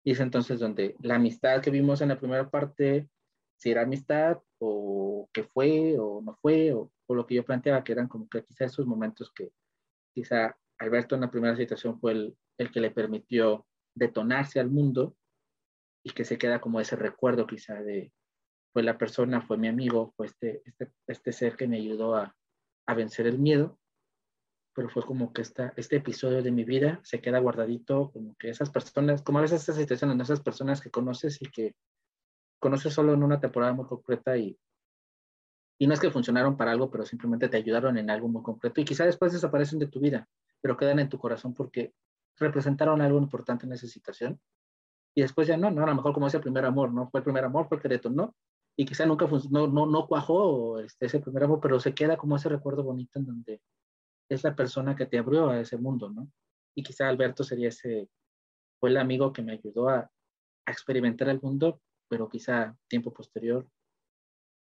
[0.04, 3.10] Y es entonces donde la amistad que vimos en la primera parte,
[3.56, 7.94] si era amistad o que fue o no fue, o, lo que yo planteaba, que
[7.94, 9.52] eran como que quizá esos momentos que
[10.14, 13.66] quizá Alberto en la primera situación fue el, el que le permitió
[13.96, 15.16] detonarse al mundo
[16.04, 18.14] y que se queda como ese recuerdo quizá de,
[18.72, 22.36] fue la persona, fue mi amigo, fue este, este, este ser que me ayudó a,
[22.86, 23.80] a vencer el miedo,
[24.78, 28.50] pero fue como que esta, este episodio de mi vida se queda guardadito, como que
[28.50, 31.74] esas personas, como a veces estas situaciones, esas personas que conoces y que
[32.60, 34.56] conoces solo en una temporada muy concreta y,
[35.80, 38.80] y no es que funcionaron para algo, pero simplemente te ayudaron en algo muy concreto
[38.80, 40.30] y quizá después desaparecen de tu vida,
[40.62, 41.96] pero quedan en tu corazón porque
[42.36, 44.40] representaron algo importante en esa situación.
[45.16, 47.10] Y después ya no, no, a lo mejor como ese primer amor, ¿no?
[47.10, 48.36] Fue el primer amor, fue el que detonó,
[48.76, 52.36] y quizá nunca funcionó, no, no cuajó este, ese primer amor, pero se queda como
[52.36, 53.62] ese recuerdo bonito en donde
[54.30, 56.30] es la persona que te abrió a ese mundo, ¿no?
[56.78, 58.08] y quizá Alberto sería ese,
[58.80, 60.10] fue el amigo que me ayudó a,
[60.70, 63.66] experimentar el mundo, pero quizá tiempo posterior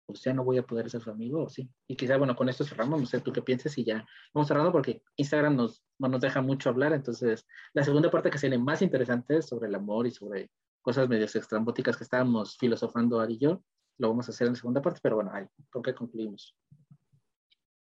[0.07, 1.71] pues ya no voy a poder ser su amigo, ¿o sí?
[1.89, 4.71] Y quizá, bueno, con esto cerramos, no sé tú qué piensas y ya vamos cerrando
[4.71, 8.83] porque Instagram nos, no nos deja mucho hablar, entonces la segunda parte que sería más
[8.83, 10.51] interesante sobre el amor y sobre
[10.83, 13.65] cosas medias extrambóticas que estábamos filosofando Ari y yo,
[13.99, 16.55] lo vamos a hacer en la segunda parte, pero bueno, ahí, ¿con qué concluimos?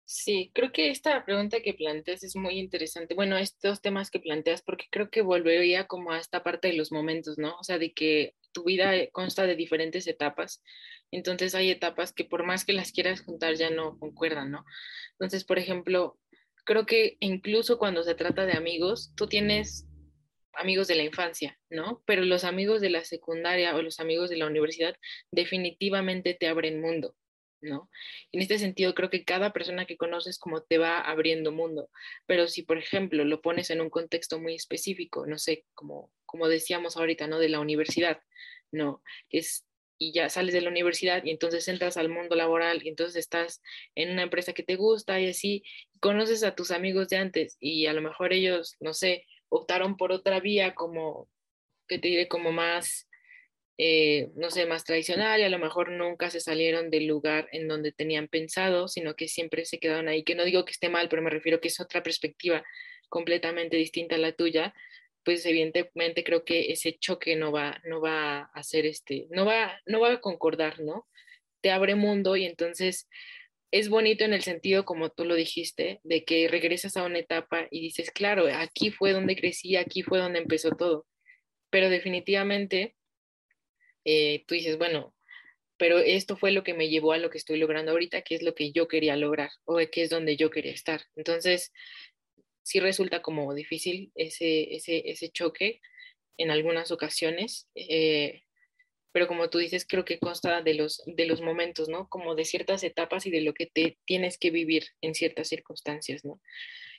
[0.07, 3.15] Sí, creo que esta pregunta que planteas es muy interesante.
[3.15, 6.93] Bueno, estos temas que planteas, porque creo que volvería como a esta parte de los
[6.93, 7.57] momentos, ¿no?
[7.59, 10.63] O sea, de que tu vida consta de diferentes etapas.
[11.11, 14.65] Entonces hay etapas que por más que las quieras juntar ya no concuerdan, ¿no?
[15.13, 16.19] Entonces, por ejemplo,
[16.65, 19.87] creo que incluso cuando se trata de amigos, tú tienes
[20.53, 22.03] amigos de la infancia, ¿no?
[22.07, 24.97] Pero los amigos de la secundaria o los amigos de la universidad
[25.31, 27.17] definitivamente te abren mundo.
[27.65, 27.91] ¿No?
[28.33, 31.91] En este sentido, creo que cada persona que conoces como te va abriendo mundo,
[32.27, 36.49] pero si, por ejemplo, lo pones en un contexto muy específico, no sé, como, como
[36.49, 37.39] decíamos ahorita, ¿no?
[37.39, 38.21] De la universidad,
[38.71, 39.03] ¿no?
[39.31, 39.67] Es,
[39.99, 43.63] y ya sales de la universidad y entonces entras al mundo laboral y entonces estás
[43.95, 45.65] en una empresa que te gusta y así,
[46.01, 50.13] conoces a tus amigos de antes y a lo mejor ellos, no sé, optaron por
[50.13, 51.29] otra vía como,
[51.89, 53.09] que te diré, como más
[53.77, 57.67] eh, no sé, más tradicional y a lo mejor nunca se salieron del lugar en
[57.67, 61.09] donde tenían pensado, sino que siempre se quedaron ahí, que no digo que esté mal,
[61.09, 62.63] pero me refiero que es otra perspectiva
[63.09, 64.75] completamente distinta a la tuya,
[65.25, 69.81] pues evidentemente creo que ese choque no va, no va a hacer este, no va,
[69.87, 71.09] no va a concordar, ¿no?
[71.61, 73.09] Te abre mundo y entonces
[73.73, 77.67] es bonito en el sentido, como tú lo dijiste, de que regresas a una etapa
[77.73, 81.07] y dices, claro, aquí fue donde crecí, aquí fue donde empezó todo,
[81.71, 82.95] pero definitivamente
[84.05, 85.15] eh, tú dices, bueno,
[85.77, 88.43] pero esto fue lo que me llevó a lo que estoy logrando ahorita, que es
[88.43, 91.03] lo que yo quería lograr o que es donde yo quería estar.
[91.17, 91.73] Entonces,
[92.63, 95.81] sí resulta como difícil ese, ese, ese choque
[96.39, 98.43] en algunas ocasiones, eh,
[99.13, 102.09] pero como tú dices, creo que consta de los, de los momentos, ¿no?
[102.09, 106.25] Como de ciertas etapas y de lo que te tienes que vivir en ciertas circunstancias,
[106.25, 106.41] ¿no?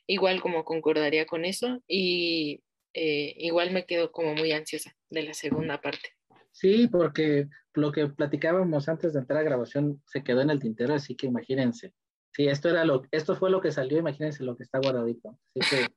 [0.08, 2.62] Igual como concordaría con eso y
[2.94, 6.15] eh, igual me quedo como muy ansiosa de la segunda parte.
[6.56, 10.94] Sí, porque lo que platicábamos antes de entrar a grabación se quedó en el tintero,
[10.94, 11.94] así que imagínense.
[12.32, 15.38] Sí, esto, era lo, esto fue lo que salió, imagínense lo que está guardadito.
[15.54, 15.88] Así que,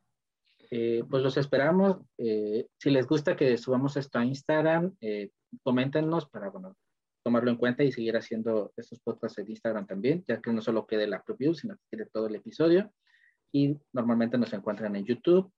[0.72, 1.98] eh, pues los esperamos.
[2.18, 5.30] Eh, si les gusta que subamos esto a Instagram, eh,
[5.62, 6.76] coméntenos para, bueno,
[7.22, 10.88] tomarlo en cuenta y seguir haciendo estos podcasts en Instagram también, ya que no solo
[10.88, 12.92] quede la preview, sino que quede todo el episodio.
[13.52, 15.52] Y normalmente nos encuentran en YouTube,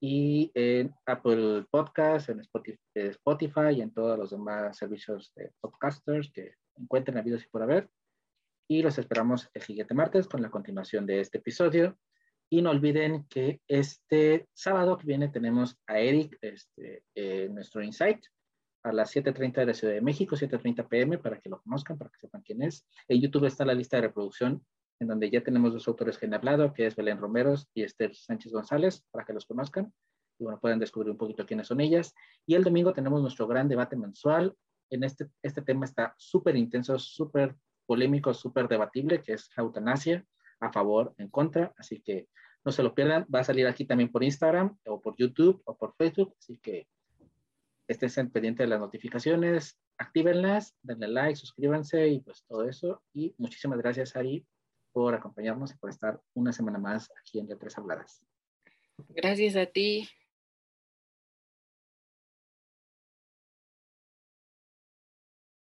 [0.00, 6.54] y en Apple Podcasts, en Spotify, y en todos los demás servicios de podcasters que
[6.76, 7.88] encuentren habidos y por haber.
[8.68, 11.98] Y los esperamos el siguiente martes con la continuación de este episodio.
[12.50, 17.04] Y no olviden que este sábado que viene tenemos a Eric, este,
[17.50, 18.24] nuestro Insight,
[18.84, 22.10] a las 7.30 de la Ciudad de México, 7.30 pm, para que lo conozcan, para
[22.10, 22.86] que sepan quién es.
[23.08, 24.64] En YouTube está la lista de reproducción
[25.00, 28.14] en donde ya tenemos dos autores que han hablado, que es Belén Romeros y Esther
[28.14, 29.92] Sánchez González, para que los conozcan
[30.38, 32.14] y bueno, pueden descubrir un poquito quiénes son ellas.
[32.46, 34.54] Y el domingo tenemos nuestro gran debate mensual.
[34.90, 40.24] En este, este tema está súper intenso, súper polémico, súper debatible, que es eutanasia,
[40.60, 41.72] a favor, en contra.
[41.76, 42.28] Así que
[42.64, 43.26] no se lo pierdan.
[43.32, 46.34] Va a salir aquí también por Instagram o por YouTube o por Facebook.
[46.38, 46.88] Así que
[47.86, 53.02] estén pendientes de las notificaciones, actívenlas, denle like, suscríbanse y pues todo eso.
[53.12, 54.44] Y muchísimas gracias, Ari,
[54.94, 58.24] por acompañarnos y por estar una semana más aquí en Letras Habladas.
[59.08, 60.08] Gracias a ti.